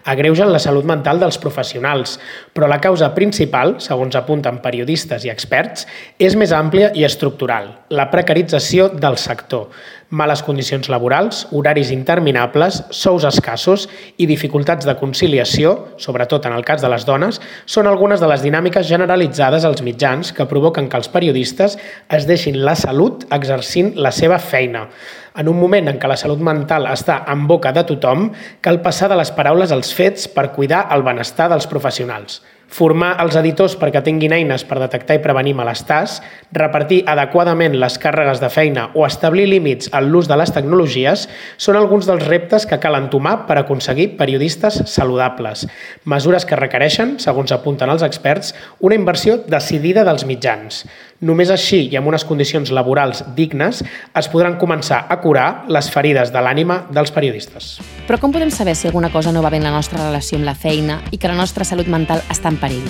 agreugen 0.10 0.50
la 0.50 0.62
salut 0.64 0.88
mental 0.90 1.22
dels 1.22 1.38
professionals, 1.38 2.18
però 2.58 2.66
la 2.70 2.82
causa 2.82 3.12
principal, 3.14 3.76
segons 3.86 4.18
apunten 4.18 4.58
periodistes 4.66 5.28
i 5.28 5.34
experts, 5.34 5.86
és 6.18 6.34
més 6.34 6.56
àmplia 6.58 6.90
i 6.98 7.06
estructural, 7.06 7.70
la 7.94 8.10
precarització 8.10 8.90
del 8.90 9.20
sector, 9.22 9.70
males 10.14 10.44
condicions 10.46 10.88
laborals, 10.94 11.48
horaris 11.52 11.90
interminables, 11.92 12.84
sous 12.94 13.26
escassos 13.26 13.88
i 14.22 14.28
dificultats 14.30 14.86
de 14.86 14.94
conciliació, 15.00 15.74
sobretot 15.98 16.46
en 16.46 16.54
el 16.54 16.66
cas 16.68 16.86
de 16.86 16.92
les 16.94 17.08
dones, 17.10 17.42
són 17.66 17.90
algunes 17.90 18.22
de 18.22 18.30
les 18.30 18.46
dinàmiques 18.46 18.86
generalitzades 18.88 19.66
als 19.66 19.82
mitjans 19.82 20.30
que 20.38 20.48
provoquen 20.50 20.88
que 20.88 21.02
els 21.02 21.10
periodistes 21.10 21.80
es 22.14 22.30
deixin 22.30 22.62
la 22.62 22.78
salut 22.78 23.26
exercint 23.34 23.96
la 23.98 24.14
seva 24.14 24.38
feina. 24.38 24.86
En 25.34 25.50
un 25.50 25.58
moment 25.58 25.90
en 25.90 25.98
què 25.98 26.10
la 26.10 26.20
salut 26.20 26.42
mental 26.46 26.86
està 26.94 27.24
en 27.34 27.48
boca 27.50 27.74
de 27.74 27.82
tothom, 27.90 28.30
cal 28.62 28.84
passar 28.86 29.10
de 29.10 29.18
les 29.18 29.34
paraules 29.34 29.74
als 29.74 29.96
fets 29.98 30.30
per 30.30 30.52
cuidar 30.54 30.86
el 30.94 31.02
benestar 31.02 31.50
dels 31.50 31.66
professionals 31.66 32.44
formar 32.74 33.12
els 33.22 33.36
editors 33.38 33.76
perquè 33.78 34.02
tinguin 34.02 34.34
eines 34.34 34.64
per 34.66 34.80
detectar 34.82 35.20
i 35.20 35.22
prevenir 35.22 35.54
malestars, 35.58 36.18
repartir 36.56 37.04
adequadament 37.10 37.76
les 37.78 38.00
càrregues 38.02 38.42
de 38.42 38.50
feina 38.50 38.88
o 38.98 39.06
establir 39.06 39.46
límits 39.52 39.92
en 39.94 40.10
l'ús 40.10 40.30
de 40.30 40.38
les 40.40 40.54
tecnologies 40.56 41.28
són 41.62 41.78
alguns 41.78 42.10
dels 42.10 42.26
reptes 42.26 42.66
que 42.70 42.80
cal 42.82 42.98
entomar 42.98 43.44
per 43.50 43.60
aconseguir 43.62 44.16
periodistes 44.18 44.82
saludables. 44.90 45.68
Mesures 46.10 46.48
que 46.50 46.58
requereixen, 46.60 47.20
segons 47.22 47.54
apunten 47.54 47.94
els 47.94 48.06
experts, 48.06 48.56
una 48.82 48.98
inversió 48.98 49.38
decidida 49.46 50.06
dels 50.08 50.26
mitjans. 50.26 50.84
Només 51.24 51.48
així 51.54 51.86
i 51.88 51.96
amb 51.96 52.10
unes 52.12 52.26
condicions 52.28 52.68
laborals 52.76 53.22
dignes 53.38 53.80
es 54.20 54.28
podran 54.32 54.58
començar 54.60 55.06
a 55.08 55.20
curar 55.24 55.64
les 55.72 55.88
ferides 55.94 56.34
de 56.36 56.44
l'ànima 56.44 56.82
dels 56.92 57.16
periodistes. 57.16 57.78
Però 58.10 58.20
com 58.20 58.36
podem 58.36 58.52
saber 58.52 58.76
si 58.76 58.90
alguna 58.92 59.12
cosa 59.14 59.32
no 59.32 59.44
va 59.46 59.54
bé 59.54 59.62
en 59.62 59.70
la 59.70 59.72
nostra 59.72 60.04
relació 60.04 60.42
amb 60.42 60.50
la 60.52 60.58
feina 60.58 61.00
i 61.12 61.18
que 61.18 61.32
la 61.32 61.40
nostra 61.40 61.64
salut 61.64 61.88
mental 61.88 62.26
està 62.28 62.52
en 62.52 62.60
perill? 62.60 62.88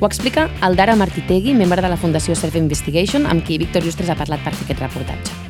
Ho 0.00 0.08
explica 0.08 0.48
Aldara 0.64 0.96
Martitegui, 0.96 1.52
membre 1.52 1.84
de 1.84 1.92
la 1.92 2.00
Fundació 2.00 2.34
Self 2.34 2.56
Investigation, 2.56 3.28
amb 3.28 3.44
qui 3.44 3.60
Víctor 3.60 3.84
Justres 3.84 4.08
ha 4.08 4.16
parlat 4.16 4.40
per 4.40 4.56
fer 4.56 4.64
aquest 4.64 4.88
reportatge. 4.88 5.43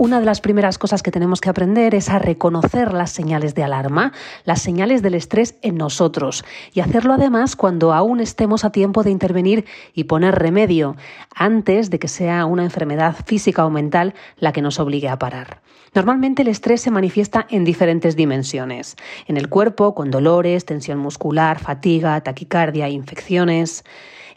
Una 0.00 0.18
de 0.18 0.24
las 0.24 0.40
primeras 0.40 0.78
cosas 0.78 1.02
que 1.02 1.10
tenemos 1.10 1.42
que 1.42 1.50
aprender 1.50 1.94
es 1.94 2.08
a 2.08 2.18
reconocer 2.18 2.94
las 2.94 3.10
señales 3.10 3.54
de 3.54 3.64
alarma, 3.64 4.14
las 4.46 4.62
señales 4.62 5.02
del 5.02 5.12
estrés 5.12 5.56
en 5.60 5.76
nosotros 5.76 6.42
y 6.72 6.80
hacerlo 6.80 7.12
además 7.12 7.54
cuando 7.54 7.92
aún 7.92 8.20
estemos 8.20 8.64
a 8.64 8.72
tiempo 8.72 9.02
de 9.02 9.10
intervenir 9.10 9.66
y 9.92 10.04
poner 10.04 10.36
remedio 10.36 10.96
antes 11.34 11.90
de 11.90 11.98
que 11.98 12.08
sea 12.08 12.46
una 12.46 12.64
enfermedad 12.64 13.14
física 13.26 13.66
o 13.66 13.68
mental 13.68 14.14
la 14.38 14.52
que 14.52 14.62
nos 14.62 14.80
obligue 14.80 15.10
a 15.10 15.18
parar. 15.18 15.60
Normalmente 15.94 16.42
el 16.42 16.48
estrés 16.48 16.80
se 16.80 16.90
manifiesta 16.90 17.46
en 17.50 17.66
diferentes 17.66 18.16
dimensiones. 18.16 18.96
En 19.26 19.36
el 19.36 19.50
cuerpo, 19.50 19.94
con 19.94 20.10
dolores, 20.10 20.64
tensión 20.64 20.98
muscular, 20.98 21.58
fatiga, 21.58 22.18
taquicardia, 22.22 22.88
infecciones. 22.88 23.84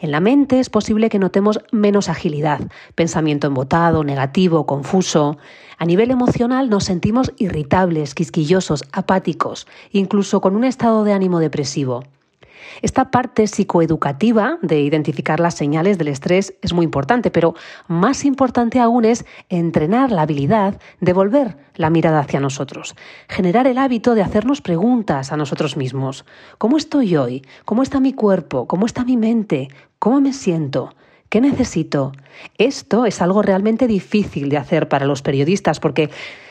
En 0.00 0.10
la 0.10 0.20
mente 0.20 0.60
es 0.60 0.70
posible 0.70 1.08
que 1.08 1.18
notemos 1.18 1.60
menos 1.72 2.08
agilidad, 2.08 2.60
pensamiento 2.94 3.46
embotado, 3.46 4.04
negativo, 4.04 4.66
confuso. 4.66 5.38
A 5.78 5.84
nivel 5.84 6.10
emocional 6.10 6.70
nos 6.70 6.84
sentimos 6.84 7.32
irritables, 7.38 8.14
quisquillosos, 8.14 8.84
apáticos, 8.92 9.66
incluso 9.92 10.40
con 10.40 10.56
un 10.56 10.64
estado 10.64 11.04
de 11.04 11.12
ánimo 11.12 11.40
depresivo. 11.40 12.04
Esta 12.82 13.10
parte 13.10 13.46
psicoeducativa 13.46 14.58
de 14.62 14.80
identificar 14.80 15.40
las 15.40 15.54
señales 15.54 15.98
del 15.98 16.08
estrés 16.08 16.54
es 16.62 16.72
muy 16.72 16.84
importante, 16.84 17.30
pero 17.30 17.54
más 17.88 18.24
importante 18.24 18.80
aún 18.80 19.04
es 19.04 19.24
entrenar 19.48 20.10
la 20.10 20.22
habilidad 20.22 20.80
de 21.00 21.12
volver 21.12 21.56
la 21.76 21.90
mirada 21.90 22.20
hacia 22.20 22.40
nosotros, 22.40 22.94
generar 23.28 23.66
el 23.66 23.78
hábito 23.78 24.14
de 24.14 24.22
hacernos 24.22 24.60
preguntas 24.60 25.32
a 25.32 25.36
nosotros 25.36 25.76
mismos. 25.76 26.24
¿Cómo 26.58 26.76
estoy 26.76 27.16
hoy? 27.16 27.42
¿Cómo 27.64 27.82
está 27.82 28.00
mi 28.00 28.12
cuerpo? 28.12 28.66
¿Cómo 28.66 28.86
está 28.86 29.04
mi 29.04 29.16
mente? 29.16 29.68
¿Cómo 29.98 30.20
me 30.20 30.32
siento? 30.32 30.94
¿Qué 31.34 31.40
necesito? 31.40 32.12
Esto 32.58 33.06
es 33.06 33.20
algo 33.20 33.42
realmente 33.42 33.88
difícil 33.88 34.48
de 34.50 34.56
hacer 34.56 34.88
para 34.88 35.04
los 35.04 35.20
periodistas 35.20 35.80
porque 35.80 36.08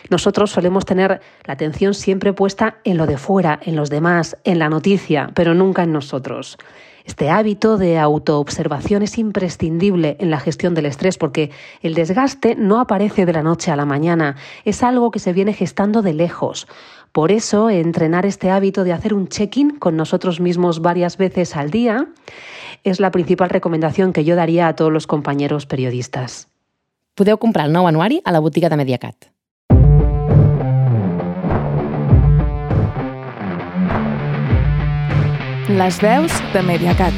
nosotros 0.10 0.52
solemos 0.52 0.84
tener 0.84 1.22
la 1.46 1.54
atención 1.54 1.94
siempre 1.94 2.34
puesta 2.34 2.80
en 2.84 2.98
lo 2.98 3.08
de 3.08 3.18
fuera, 3.18 3.62
en 3.64 3.78
los 3.78 3.90
demás, 3.90 4.36
en 4.44 4.60
la 4.60 4.68
noticia, 4.68 5.32
pero 5.36 5.54
nunca 5.54 5.84
en 5.84 5.94
nosotros. 5.94 6.58
Este 7.06 7.30
hábito 7.30 7.78
de 7.78 7.98
autoobservación 7.98 9.04
es 9.04 9.18
imprescindible 9.18 10.18
en 10.20 10.30
la 10.30 10.42
gestión 10.42 10.74
del 10.74 10.88
estrés 10.88 11.18
porque 11.18 11.52
el 11.82 11.94
desgaste 11.94 12.56
no 12.56 12.82
aparece 12.82 13.26
de 13.26 13.32
la 13.32 13.42
noche 13.42 13.72
a 13.72 13.78
la 13.78 13.86
mañana, 13.86 14.36
es 14.66 14.84
algo 14.84 15.12
que 15.12 15.20
se 15.20 15.32
viene 15.32 15.54
gestando 15.54 16.02
de 16.02 16.14
lejos. 16.14 16.68
Por 17.14 17.32
eso, 17.32 17.70
entrenar 17.70 18.26
este 18.26 18.50
hábito 18.50 18.84
de 18.84 18.92
hacer 18.92 19.14
un 19.14 19.28
check-in 19.28 19.78
con 19.78 19.96
nosotros 19.96 20.40
mismos 20.40 20.82
varias 20.82 21.18
veces 21.18 21.56
al 21.56 21.70
día 21.70 22.08
és 22.84 23.00
la 23.00 23.12
principal 23.12 23.52
recomendació 23.54 24.10
que 24.12 24.26
jo 24.26 24.34
daria 24.34 24.66
a 24.68 24.74
tots 24.74 24.90
els 24.90 25.06
companys 25.06 25.68
periodistes. 25.70 26.48
Podeu 27.14 27.38
comprar 27.38 27.68
el 27.70 27.72
nou 27.72 27.86
anuari 27.86 28.18
a 28.26 28.34
la 28.34 28.42
botiga 28.42 28.68
de 28.68 28.82
Mediacat. 28.82 29.30
Les 35.70 36.02
veus 36.02 36.34
de 36.52 36.66
Mediacat. 36.66 37.14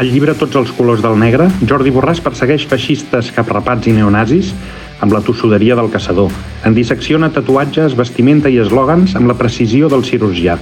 Al 0.00 0.08
llibre 0.08 0.32
Tots 0.32 0.56
els 0.56 0.72
colors 0.72 1.04
del 1.04 1.20
negre, 1.20 1.50
Jordi 1.68 1.92
Borràs 1.92 2.24
persegueix 2.24 2.64
feixistes 2.64 3.28
caprapats 3.36 3.86
i 3.86 3.92
neonazis 3.92 4.54
amb 5.02 5.12
la 5.12 5.20
tossuderia 5.26 5.76
del 5.78 5.90
caçador. 5.92 6.30
En 6.64 6.74
dissecciona 6.78 7.32
tatuatges, 7.34 7.96
vestimenta 7.98 8.50
i 8.50 8.60
eslògans 8.62 9.16
amb 9.18 9.28
la 9.28 9.38
precisió 9.38 9.90
del 9.92 10.06
cirurgià 10.08 10.58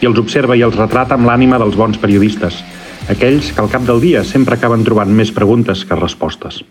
i 0.00 0.08
els 0.08 0.20
observa 0.22 0.56
i 0.56 0.62
els 0.66 0.78
retrata 0.78 1.18
amb 1.18 1.28
l'ànima 1.28 1.58
dels 1.60 1.76
bons 1.76 1.98
periodistes, 2.00 2.62
aquells 3.10 3.50
que 3.52 3.60
al 3.60 3.72
cap 3.72 3.84
del 3.84 4.00
dia 4.00 4.24
sempre 4.24 4.56
acaben 4.56 4.86
trobant 4.86 5.10
més 5.12 5.34
preguntes 5.34 5.84
que 5.84 5.98
respostes. 5.98 6.62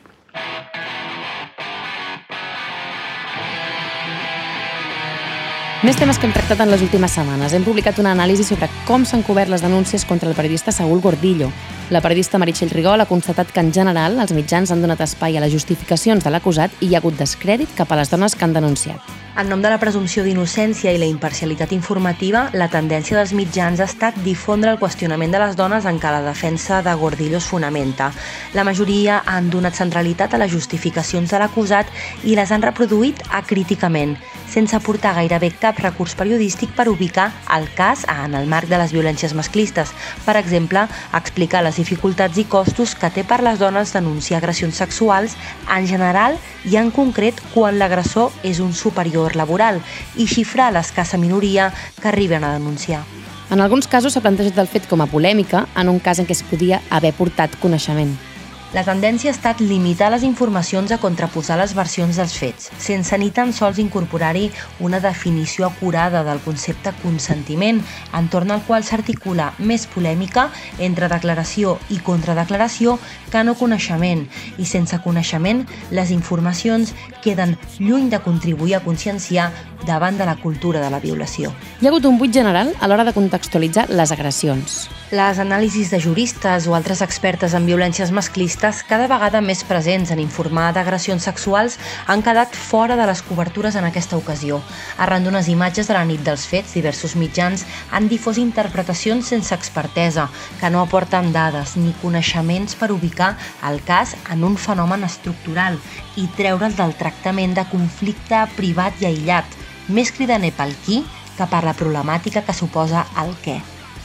Més 5.80 5.96
temes 5.96 6.18
que 6.20 6.28
hem 6.28 6.34
tractat 6.36 6.60
en 6.60 6.68
les 6.74 6.82
últimes 6.84 7.14
setmanes. 7.16 7.54
Hem 7.56 7.64
publicat 7.64 8.02
una 8.02 8.12
anàlisi 8.12 8.44
sobre 8.44 8.68
com 8.84 9.06
s'han 9.08 9.22
cobert 9.24 9.48
les 9.48 9.62
denúncies 9.64 10.04
contra 10.04 10.28
el 10.28 10.36
periodista 10.36 10.74
Saúl 10.76 11.00
Gordillo. 11.00 11.48
La 11.90 12.02
periodista 12.04 12.36
Meritxell 12.38 12.74
Rigol 12.74 13.00
ha 13.00 13.08
constatat 13.08 13.54
que 13.56 13.64
en 13.64 13.72
general 13.72 14.20
els 14.20 14.34
mitjans 14.36 14.74
han 14.74 14.84
donat 14.84 15.00
espai 15.06 15.38
a 15.38 15.46
les 15.46 15.54
justificacions 15.56 16.26
de 16.26 16.34
l'acusat 16.36 16.76
i 16.82 16.90
hi 16.90 16.98
ha 16.98 17.00
hagut 17.00 17.16
descrèdit 17.16 17.72
cap 17.78 17.94
a 17.94 18.00
les 18.02 18.12
dones 18.12 18.36
que 18.36 18.44
han 18.44 18.58
denunciat. 18.58 19.00
En 19.40 19.48
nom 19.48 19.62
de 19.64 19.70
la 19.72 19.78
presumpció 19.80 20.26
d'innocència 20.26 20.92
i 20.92 21.00
la 21.00 21.08
imparcialitat 21.08 21.72
informativa, 21.72 22.50
la 22.60 22.68
tendència 22.68 23.16
dels 23.16 23.32
mitjans 23.32 23.80
ha 23.80 23.88
estat 23.88 24.18
difondre 24.26 24.74
el 24.74 24.82
qüestionament 24.82 25.32
de 25.32 25.40
les 25.40 25.56
dones 25.56 25.88
en 25.88 25.96
què 25.96 26.12
la 26.12 26.26
defensa 26.26 26.82
de 26.84 26.98
Gordillo 27.00 27.40
es 27.40 27.48
fonamenta. 27.48 28.10
La 28.52 28.68
majoria 28.68 29.22
han 29.26 29.48
donat 29.50 29.80
centralitat 29.80 30.36
a 30.36 30.42
les 30.44 30.52
justificacions 30.52 31.32
de 31.32 31.40
l'acusat 31.40 31.88
i 32.26 32.36
les 32.36 32.52
han 32.52 32.68
reproduït 32.68 33.24
acríticament, 33.32 34.18
sense 34.50 34.76
aportar 34.76 35.14
gairebé 35.16 35.52
cap 35.62 35.78
recurs 35.80 36.16
periodístic 36.18 36.74
per 36.76 36.90
ubicar 36.90 37.30
el 37.56 37.68
cas 37.78 38.06
en 38.10 38.36
el 38.36 38.50
marc 38.50 38.70
de 38.70 38.80
les 38.82 38.94
violències 38.96 39.36
masclistes. 39.38 39.94
Per 40.26 40.36
exemple, 40.40 40.88
explicar 41.14 41.64
les 41.64 41.78
dificultats 41.78 42.38
i 42.42 42.48
costos 42.50 42.96
que 42.96 43.12
té 43.14 43.24
per 43.24 43.42
les 43.46 43.60
dones 43.62 43.94
denunciar 43.94 44.40
agressions 44.42 44.82
sexuals 44.82 45.38
en 45.70 45.88
general 45.88 46.38
i 46.66 46.80
en 46.82 46.92
concret 46.92 47.40
quan 47.54 47.80
l'agressor 47.80 48.34
és 48.44 48.60
un 48.60 48.74
superior 48.74 49.36
laboral 49.40 49.82
i 50.18 50.28
xifrar 50.28 50.72
l'escassa 50.74 51.18
minoria 51.18 51.72
que 52.02 52.10
arriben 52.10 52.44
a 52.44 52.54
denunciar. 52.58 53.04
En 53.50 53.62
alguns 53.62 53.88
casos 53.90 54.14
s'ha 54.14 54.22
plantejat 54.22 54.58
el 54.62 54.70
fet 54.70 54.86
com 54.90 55.02
a 55.02 55.10
polèmica 55.10 55.66
en 55.76 55.90
un 55.90 55.98
cas 56.00 56.22
en 56.22 56.30
què 56.30 56.38
es 56.38 56.46
podia 56.46 56.84
haver 56.90 57.16
portat 57.18 57.58
coneixement. 57.62 58.29
La 58.70 58.84
tendència 58.86 59.32
ha 59.32 59.34
estat 59.34 59.64
limitar 59.66 60.12
les 60.14 60.22
informacions 60.22 60.92
a 60.94 61.00
contraposar 61.02 61.56
les 61.58 61.72
versions 61.74 62.20
dels 62.20 62.36
fets, 62.38 62.68
sense 62.78 63.18
ni 63.18 63.32
tan 63.34 63.50
sols 63.50 63.80
incorporar-hi 63.82 64.52
una 64.86 65.00
definició 65.02 65.66
acurada 65.66 66.22
del 66.28 66.42
concepte 66.46 66.94
consentiment, 67.02 67.82
entorn 68.14 68.54
al 68.54 68.62
qual 68.68 68.86
s'articula 68.86 69.50
més 69.58 69.88
polèmica 69.90 70.52
entre 70.78 71.10
declaració 71.10 71.80
i 71.90 71.98
contradeclaració 71.98 73.00
que 73.34 73.42
no 73.44 73.58
coneixement, 73.58 74.28
i 74.62 74.70
sense 74.70 75.02
coneixement 75.02 75.66
les 75.90 76.14
informacions 76.14 76.94
queden 77.26 77.58
lluny 77.80 78.14
de 78.14 78.22
contribuir 78.22 78.78
a 78.78 78.86
conscienciar 78.86 79.50
davant 79.90 80.22
de 80.22 80.30
la 80.30 80.38
cultura 80.38 80.78
de 80.86 80.94
la 80.94 81.02
violació. 81.02 81.58
Hi 81.82 81.90
ha 81.90 81.96
hagut 81.96 82.06
un 82.06 82.22
buit 82.22 82.38
general 82.38 82.76
a 82.78 82.86
l'hora 82.86 83.10
de 83.10 83.18
contextualitzar 83.18 83.90
les 83.90 84.14
agressions. 84.14 84.84
Les 85.10 85.40
anàlisis 85.42 85.90
de 85.90 85.98
juristes 85.98 86.68
o 86.70 86.76
altres 86.78 87.00
expertes 87.02 87.56
en 87.58 87.64
violències 87.66 88.12
masclistes, 88.14 88.84
cada 88.86 89.08
vegada 89.10 89.40
més 89.42 89.64
presents 89.66 90.12
en 90.14 90.20
informar 90.22 90.68
d'agressions 90.76 91.24
sexuals, 91.26 91.80
han 92.06 92.22
quedat 92.22 92.54
fora 92.54 92.94
de 92.94 93.08
les 93.10 93.24
cobertures 93.26 93.74
en 93.74 93.88
aquesta 93.88 94.20
ocasió. 94.20 94.60
Arran 95.02 95.26
d'unes 95.26 95.50
imatges 95.50 95.90
de 95.90 95.96
la 95.98 96.04
nit 96.06 96.22
dels 96.28 96.44
fets, 96.46 96.76
diversos 96.78 97.16
mitjans 97.18 97.64
han 97.90 98.06
difós 98.12 98.38
interpretacions 98.38 99.32
sense 99.34 99.50
expertesa, 99.58 100.28
que 100.62 100.70
no 100.70 100.84
aporten 100.86 101.34
dades 101.34 101.74
ni 101.74 101.96
coneixements 102.04 102.78
per 102.78 102.92
ubicar 102.94 103.32
el 103.66 103.82
cas 103.90 104.14
en 104.30 104.46
un 104.46 104.62
fenomen 104.62 105.08
estructural 105.10 105.82
i 106.22 106.28
treure'l 106.38 106.78
del 106.78 106.94
tractament 107.02 107.58
de 107.58 107.66
conflicte 107.74 108.46
privat 108.62 109.02
i 109.02 109.10
aïllat, 109.10 109.58
més 109.90 110.14
cridaner 110.14 110.54
pel 110.54 110.78
qui 110.86 111.02
que 111.34 111.50
per 111.50 111.66
la 111.66 111.74
problemàtica 111.74 112.46
que 112.46 112.54
suposa 112.62 113.08
el 113.18 113.34
què. 113.42 113.58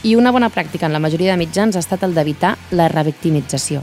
I 0.05 0.11
una 0.13 0.29
bona 0.29 0.51
pràctica 0.53 0.85
en 0.85 0.93
la 0.93 0.99
majoria 1.01 1.31
de 1.33 1.41
mitjans 1.41 1.73
ha 1.73 1.81
estat 1.81 2.03
el 2.05 2.11
d'evitar 2.13 2.51
la 2.77 2.85
revictimització. 2.91 3.79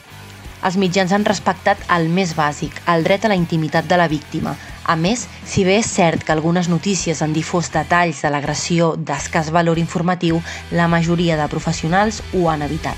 Els 0.62 0.76
mitjans 0.78 1.10
han 1.10 1.24
respectat 1.26 1.82
el 1.90 2.06
més 2.14 2.36
bàsic, 2.38 2.76
el 2.86 3.02
dret 3.02 3.24
a 3.26 3.32
la 3.32 3.34
intimitat 3.34 3.88
de 3.90 3.98
la 3.98 4.06
víctima. 4.06 4.52
A 4.86 4.94
més, 4.94 5.26
si 5.42 5.64
bé 5.66 5.80
és 5.80 5.90
cert 5.90 6.22
que 6.22 6.30
algunes 6.30 6.70
notícies 6.70 7.24
han 7.26 7.34
difós 7.34 7.72
detalls 7.74 8.22
de 8.22 8.30
l'agressió 8.30 8.92
d'escàs 8.94 9.50
valor 9.50 9.82
informatiu, 9.82 10.38
la 10.70 10.86
majoria 10.86 11.34
de 11.34 11.50
professionals 11.50 12.22
ho 12.30 12.46
han 12.46 12.62
evitat. 12.62 12.94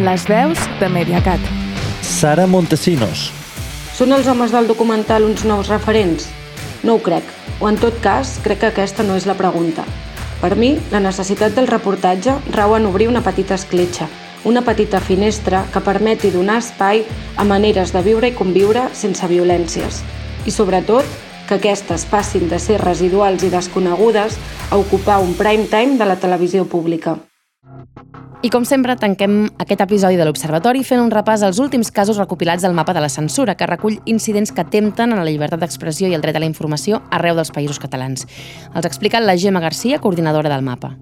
Les 0.00 0.30
veus 0.32 0.70
de 0.80 0.88
Mediacat. 0.88 1.59
Sara 2.10 2.44
Montesinos. 2.50 3.30
Són 3.94 4.10
els 4.12 4.26
homes 4.28 4.50
del 4.52 4.66
documental 4.68 5.24
uns 5.24 5.44
nous 5.46 5.68
referents? 5.70 6.26
No 6.82 6.96
ho 6.96 7.00
crec, 7.00 7.24
o 7.62 7.68
en 7.70 7.78
tot 7.80 7.96
cas, 8.02 8.34
crec 8.44 8.60
que 8.60 8.70
aquesta 8.72 9.06
no 9.06 9.14
és 9.16 9.28
la 9.30 9.36
pregunta. 9.38 9.84
Per 10.40 10.50
mi, 10.58 10.72
la 10.90 11.00
necessitat 11.00 11.54
del 11.56 11.70
reportatge 11.70 12.34
rau 12.56 12.74
en 12.76 12.88
obrir 12.90 13.06
una 13.08 13.22
petita 13.22 13.54
escletxa, 13.54 14.08
una 14.44 14.64
petita 14.66 15.00
finestra 15.00 15.62
que 15.72 15.84
permeti 15.86 16.32
donar 16.34 16.58
espai 16.64 17.04
a 17.36 17.46
maneres 17.46 17.94
de 17.94 18.02
viure 18.04 18.28
i 18.28 18.36
conviure 18.36 18.88
sense 18.92 19.30
violències. 19.30 20.02
I 20.44 20.52
sobretot, 20.52 21.06
que 21.48 21.60
aquestes 21.60 22.08
passin 22.10 22.50
de 22.50 22.58
ser 22.58 22.82
residuals 22.82 23.46
i 23.46 23.54
desconegudes 23.54 24.36
a 24.70 24.82
ocupar 24.82 25.22
un 25.22 25.36
prime 25.38 25.70
time 25.70 25.96
de 25.96 26.10
la 26.10 26.18
televisió 26.18 26.66
pública. 26.66 27.20
I 28.40 28.48
com 28.48 28.64
sempre, 28.64 28.94
tanquem 28.96 29.50
aquest 29.60 29.82
episodi 29.84 30.16
de 30.16 30.24
l'Observatori 30.24 30.80
fent 30.80 31.02
un 31.02 31.10
repàs 31.12 31.42
als 31.44 31.58
últims 31.60 31.90
casos 31.92 32.16
recopilats 32.16 32.64
del 32.64 32.72
mapa 32.72 32.94
de 32.96 33.02
la 33.04 33.10
censura, 33.12 33.52
que 33.52 33.66
recull 33.68 33.98
incidents 34.08 34.48
que 34.56 34.64
tempten 34.64 35.12
a 35.12 35.18
la 35.18 35.26
llibertat 35.28 35.60
d'expressió 35.60 36.08
i 36.08 36.16
el 36.16 36.24
dret 36.24 36.38
a 36.38 36.40
la 36.40 36.48
informació 36.48 37.02
arreu 37.12 37.36
dels 37.36 37.52
països 37.52 37.76
catalans. 37.82 38.24
Els 38.72 38.88
explica 38.88 39.20
la 39.20 39.36
Gemma 39.36 39.60
Garcia, 39.60 40.00
coordinadora 40.00 40.48
del 40.48 40.64
mapa. 40.64 40.94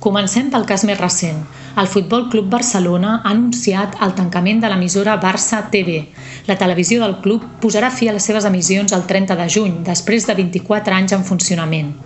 Comencem 0.00 0.48
pel 0.48 0.64
cas 0.64 0.86
més 0.88 0.96
recent. 0.96 1.44
El 1.76 1.92
Futbol 1.92 2.30
Club 2.32 2.48
Barcelona 2.56 3.18
ha 3.18 3.34
anunciat 3.36 4.00
el 4.00 4.16
tancament 4.16 4.64
de 4.64 4.72
l'emissora 4.72 5.20
Barça 5.20 5.66
TV. 5.68 6.06
La 6.48 6.56
televisió 6.56 7.04
del 7.04 7.18
club 7.20 7.44
posarà 7.60 7.92
fi 7.92 8.08
a 8.08 8.16
les 8.16 8.24
seves 8.24 8.48
emissions 8.48 8.96
el 8.96 9.04
30 9.04 9.36
de 9.36 9.52
juny, 9.52 9.80
després 9.84 10.24
de 10.24 10.40
24 10.40 11.02
anys 11.02 11.18
en 11.20 11.28
funcionament. 11.28 11.98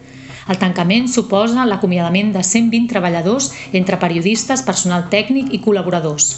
El 0.51 0.59
tancament 0.59 1.07
suposa 1.09 1.67
l'acomiadament 1.69 2.33
de 2.35 2.43
120 2.43 2.89
treballadors 2.91 3.53
entre 3.73 3.99
periodistes, 4.03 4.65
personal 4.67 5.07
tècnic 5.13 5.53
i 5.55 5.63
col·laboradors. 5.63 6.33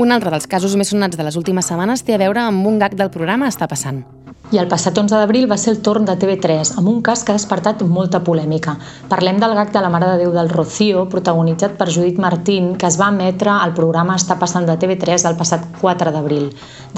Un 0.00 0.14
altre 0.14 0.30
dels 0.32 0.46
casos 0.48 0.76
més 0.80 0.88
sonats 0.94 1.18
de 1.18 1.26
les 1.26 1.36
últimes 1.36 1.66
setmanes 1.66 2.06
té 2.06 2.14
a 2.16 2.22
veure 2.22 2.40
amb 2.46 2.66
un 2.66 2.78
gag 2.80 2.94
del 2.96 3.10
programa 3.12 3.50
Està 3.50 3.68
passant. 3.68 4.04
I 4.50 4.58
el 4.58 4.66
passat 4.66 4.96
11 4.98 5.14
d'abril 5.14 5.44
va 5.46 5.54
ser 5.62 5.70
el 5.70 5.76
torn 5.86 6.02
de 6.08 6.16
TV3, 6.18 6.72
amb 6.80 6.88
un 6.90 6.96
cas 7.06 7.20
que 7.22 7.30
ha 7.30 7.36
despertat 7.36 7.84
molta 7.86 8.18
polèmica. 8.26 8.72
Parlem 9.06 9.36
del 9.38 9.52
gag 9.54 9.68
de 9.70 9.82
la 9.84 9.90
Mare 9.94 10.08
de 10.10 10.16
Déu 10.24 10.32
del 10.34 10.50
Rocío, 10.50 11.04
protagonitzat 11.12 11.76
per 11.78 11.86
Judit 11.94 12.18
Martín, 12.18 12.72
que 12.74 12.88
es 12.88 12.96
va 12.98 13.12
emetre 13.14 13.52
al 13.52 13.76
programa 13.76 14.16
Està 14.18 14.34
passant 14.40 14.66
de 14.66 14.74
TV3 14.74 15.28
el 15.30 15.38
passat 15.38 15.68
4 15.78 16.10
d'abril. 16.10 16.48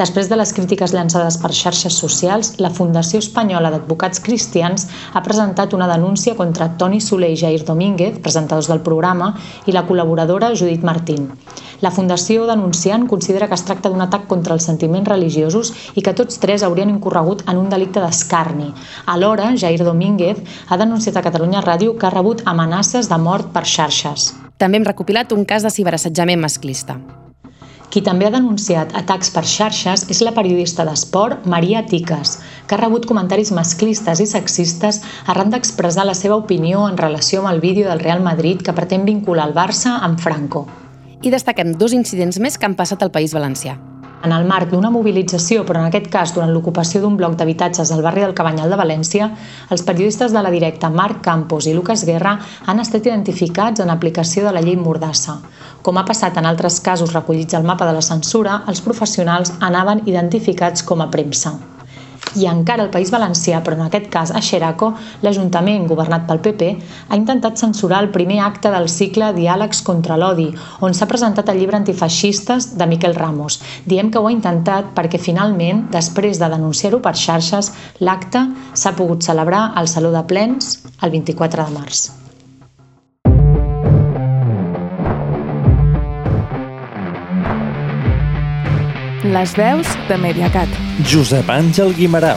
Després 0.01 0.31
de 0.31 0.39
les 0.41 0.55
crítiques 0.57 0.95
llançades 0.97 1.37
per 1.43 1.53
xarxes 1.53 1.99
socials, 2.01 2.55
la 2.57 2.73
Fundació 2.73 3.21
Espanyola 3.21 3.75
d'Advocats 3.75 4.25
Cristians 4.25 4.89
ha 5.13 5.21
presentat 5.21 5.77
una 5.77 5.91
denúncia 5.93 6.33
contra 6.41 6.71
Toni 6.81 7.03
Soler 7.05 7.35
i 7.35 7.41
Jair 7.43 7.67
Domínguez, 7.69 8.17
presentadors 8.25 8.73
del 8.73 8.81
programa, 8.81 9.35
i 9.69 9.77
la 9.77 9.85
col·laboradora 9.85 10.55
Judit 10.57 10.89
Martín. 10.89 11.29
La 11.83 11.91
Fundació 11.91 12.45
denunciant 12.47 13.09
considera 13.11 13.49
que 13.51 13.57
es 13.59 13.65
tracta 13.67 13.91
d'un 13.91 14.05
atac 14.05 14.29
contra 14.31 14.55
els 14.55 14.69
sentiments 14.69 15.09
religiosos 15.11 15.73
i 15.99 16.03
que 16.07 16.13
tots 16.15 16.39
tres 16.39 16.63
haurien 16.63 16.91
incorregut 16.93 17.41
en 17.51 17.59
un 17.59 17.73
delicte 17.73 17.99
d'escarni. 17.99 18.69
Alhora, 19.11 19.49
Jair 19.59 19.83
Domínguez 19.83 20.39
ha 20.69 20.79
denunciat 20.79 21.17
a 21.19 21.25
Catalunya 21.27 21.63
Ràdio 21.65 21.97
que 21.99 22.07
ha 22.07 22.13
rebut 22.15 22.45
amenaces 22.47 23.09
de 23.11 23.19
mort 23.19 23.51
per 23.57 23.65
xarxes. 23.67 24.29
També 24.63 24.79
hem 24.79 24.87
recopilat 24.87 25.35
un 25.35 25.43
cas 25.45 25.67
de 25.67 25.73
ciberassetjament 25.75 26.39
masclista. 26.45 27.01
Qui 27.91 28.01
també 28.07 28.29
ha 28.29 28.33
denunciat 28.37 28.95
atacs 29.01 29.33
per 29.35 29.43
xarxes 29.43 30.07
és 30.15 30.23
la 30.23 30.35
periodista 30.37 30.87
d'esport 30.87 31.49
Maria 31.51 31.83
Tiques, 31.91 32.37
que 32.69 32.77
ha 32.77 32.81
rebut 32.81 33.09
comentaris 33.11 33.51
masclistes 33.51 34.23
i 34.23 34.29
sexistes 34.31 35.01
arran 35.27 35.51
d'expressar 35.51 36.07
la 36.07 36.15
seva 36.15 36.39
opinió 36.39 36.87
en 36.87 37.03
relació 37.03 37.43
amb 37.43 37.51
el 37.57 37.61
vídeo 37.67 37.91
del 37.91 38.07
Real 38.07 38.23
Madrid 38.23 38.63
que 38.63 38.77
pretén 38.79 39.05
vincular 39.11 39.51
el 39.51 39.59
Barça 39.59 39.99
amb 39.99 40.23
Franco 40.23 40.69
i 41.23 41.31
destaquem 41.31 41.73
dos 41.79 41.95
incidents 41.97 42.39
més 42.43 42.59
que 42.59 42.67
han 42.67 42.77
passat 42.79 43.03
al 43.03 43.15
País 43.15 43.35
Valencià. 43.35 43.79
En 44.23 44.31
el 44.31 44.45
marc 44.47 44.71
d'una 44.71 44.91
mobilització, 44.95 45.65
però 45.67 45.81
en 45.81 45.89
aquest 45.89 46.07
cas 46.11 46.33
durant 46.35 46.53
l'ocupació 46.55 47.01
d'un 47.03 47.17
bloc 47.19 47.35
d'habitatges 47.39 47.91
al 47.91 48.05
barri 48.07 48.23
del 48.23 48.37
Cabanyal 48.39 48.71
de 48.71 48.79
València, 48.79 49.29
els 49.75 49.83
periodistes 49.83 50.31
de 50.35 50.43
la 50.47 50.53
directa 50.55 50.93
Marc 50.95 51.25
Campos 51.27 51.67
i 51.67 51.75
Lucas 51.75 52.05
Guerra 52.07 52.37
han 52.67 52.85
estat 52.85 53.11
identificats 53.11 53.83
en 53.83 53.91
aplicació 53.91 54.47
de 54.47 54.55
la 54.55 54.63
llei 54.63 54.79
Mordassa. 54.79 55.41
Com 55.83 55.99
ha 55.99 56.07
passat 56.07 56.39
en 56.39 56.47
altres 56.47 56.79
casos 56.81 57.17
recollits 57.19 57.59
al 57.59 57.67
mapa 57.67 57.91
de 57.91 57.99
la 57.99 58.07
censura, 58.13 58.63
els 58.71 58.87
professionals 58.87 59.57
anaven 59.59 60.07
identificats 60.07 60.87
com 60.87 61.03
a 61.03 61.11
premsa 61.11 61.57
i 62.37 62.47
encara 62.49 62.85
al 62.87 62.91
País 62.95 63.11
Valencià, 63.13 63.61
però 63.65 63.77
en 63.77 63.85
aquest 63.87 64.09
cas 64.13 64.33
a 64.33 64.41
Xeraco, 64.41 64.93
l'Ajuntament, 65.25 65.87
governat 65.91 66.25
pel 66.29 66.41
PP, 66.45 66.71
ha 67.09 67.19
intentat 67.19 67.61
censurar 67.61 68.03
el 68.05 68.11
primer 68.15 68.41
acte 68.45 68.73
del 68.73 68.89
cicle 68.89 69.33
Diàlegs 69.37 69.83
contra 69.87 70.17
l'odi, 70.17 70.49
on 70.81 70.97
s'ha 70.97 71.11
presentat 71.11 71.53
el 71.53 71.61
llibre 71.61 71.81
Antifeixistes 71.81 72.73
de 72.79 72.89
Miquel 72.89 73.19
Ramos. 73.19 73.61
Diem 73.87 74.11
que 74.11 74.23
ho 74.23 74.31
ha 74.31 74.35
intentat 74.35 74.95
perquè 74.97 75.21
finalment, 75.21 75.87
després 75.93 76.41
de 76.41 76.51
denunciar-ho 76.57 77.03
per 77.05 77.17
xarxes, 77.19 77.73
l'acte 78.01 78.47
s'ha 78.75 78.97
pogut 78.97 79.23
celebrar 79.23 79.71
al 79.77 79.89
Saló 79.89 80.15
de 80.15 80.25
Plens 80.25 80.79
el 81.03 81.11
24 81.11 81.69
de 81.69 81.81
març. 81.81 82.22
Les 89.23 89.53
veus 89.55 89.87
de 90.09 90.17
Mediacat. 90.19 90.67
Josep 91.07 91.47
Àngel 91.47 91.93
Guimarà. 91.95 92.33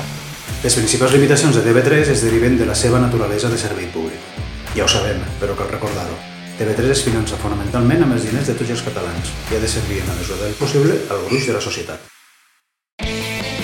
Les 0.61 0.75
principals 0.77 1.15
limitacions 1.15 1.55
de 1.57 1.63
TV3 1.65 2.11
es 2.13 2.21
deriven 2.21 2.59
de 2.59 2.65
la 2.69 2.75
seva 2.77 2.99
naturalesa 3.01 3.49
de 3.49 3.57
servei 3.57 3.87
públic. 3.89 4.21
Ja 4.77 4.85
ho 4.85 4.87
sabem, 4.87 5.17
però 5.41 5.55
cal 5.57 5.71
recordar-ho. 5.71 6.13
TV3 6.59 6.91
es 6.93 7.01
finança 7.07 7.39
fonamentalment 7.41 8.05
amb 8.05 8.13
els 8.13 8.27
diners 8.29 8.51
de 8.51 8.53
tots 8.59 8.69
els 8.69 8.83
catalans 8.85 9.33
i 9.49 9.57
ha 9.57 9.63
de 9.63 9.71
servir 9.71 10.03
en 10.03 10.11
la 10.11 10.17
mesura 10.19 10.43
del 10.43 10.53
possible 10.61 10.99
al 11.09 11.25
gruix 11.25 11.47
de 11.49 11.55
la 11.57 11.63
societat. 11.65 12.05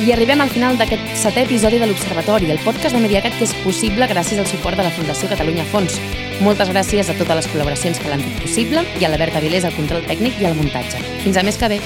I 0.01 0.09
arribem 0.15 0.41
al 0.41 0.49
final 0.49 0.79
d'aquest 0.81 1.13
setè 1.21 1.45
episodi 1.45 1.77
de 1.77 1.85
l'Observatori, 1.91 2.49
el 2.49 2.63
podcast 2.65 2.97
de 2.97 3.03
Mediacat 3.03 3.37
que 3.37 3.45
és 3.45 3.53
possible 3.61 4.09
gràcies 4.09 4.41
al 4.41 4.49
suport 4.49 4.81
de 4.81 4.87
la 4.87 4.95
Fundació 4.95 5.29
Catalunya 5.29 5.67
Fons. 5.69 5.99
Moltes 6.41 6.73
gràcies 6.73 7.13
a 7.13 7.19
totes 7.21 7.37
les 7.37 7.51
col·laboracions 7.53 8.01
que 8.01 8.09
l'han 8.09 8.25
fet 8.25 8.47
possible 8.47 8.81
i 8.97 9.05
a 9.05 9.13
la 9.13 9.21
Berta 9.21 9.45
Vilés 9.45 9.69
al 9.69 9.77
control 9.77 10.09
tècnic 10.09 10.41
i 10.41 10.49
al 10.49 10.57
muntatge. 10.57 11.05
Fins 11.21 11.37
a 11.37 11.45
més 11.45 11.61
que 11.61 11.69
bé! 11.75 11.83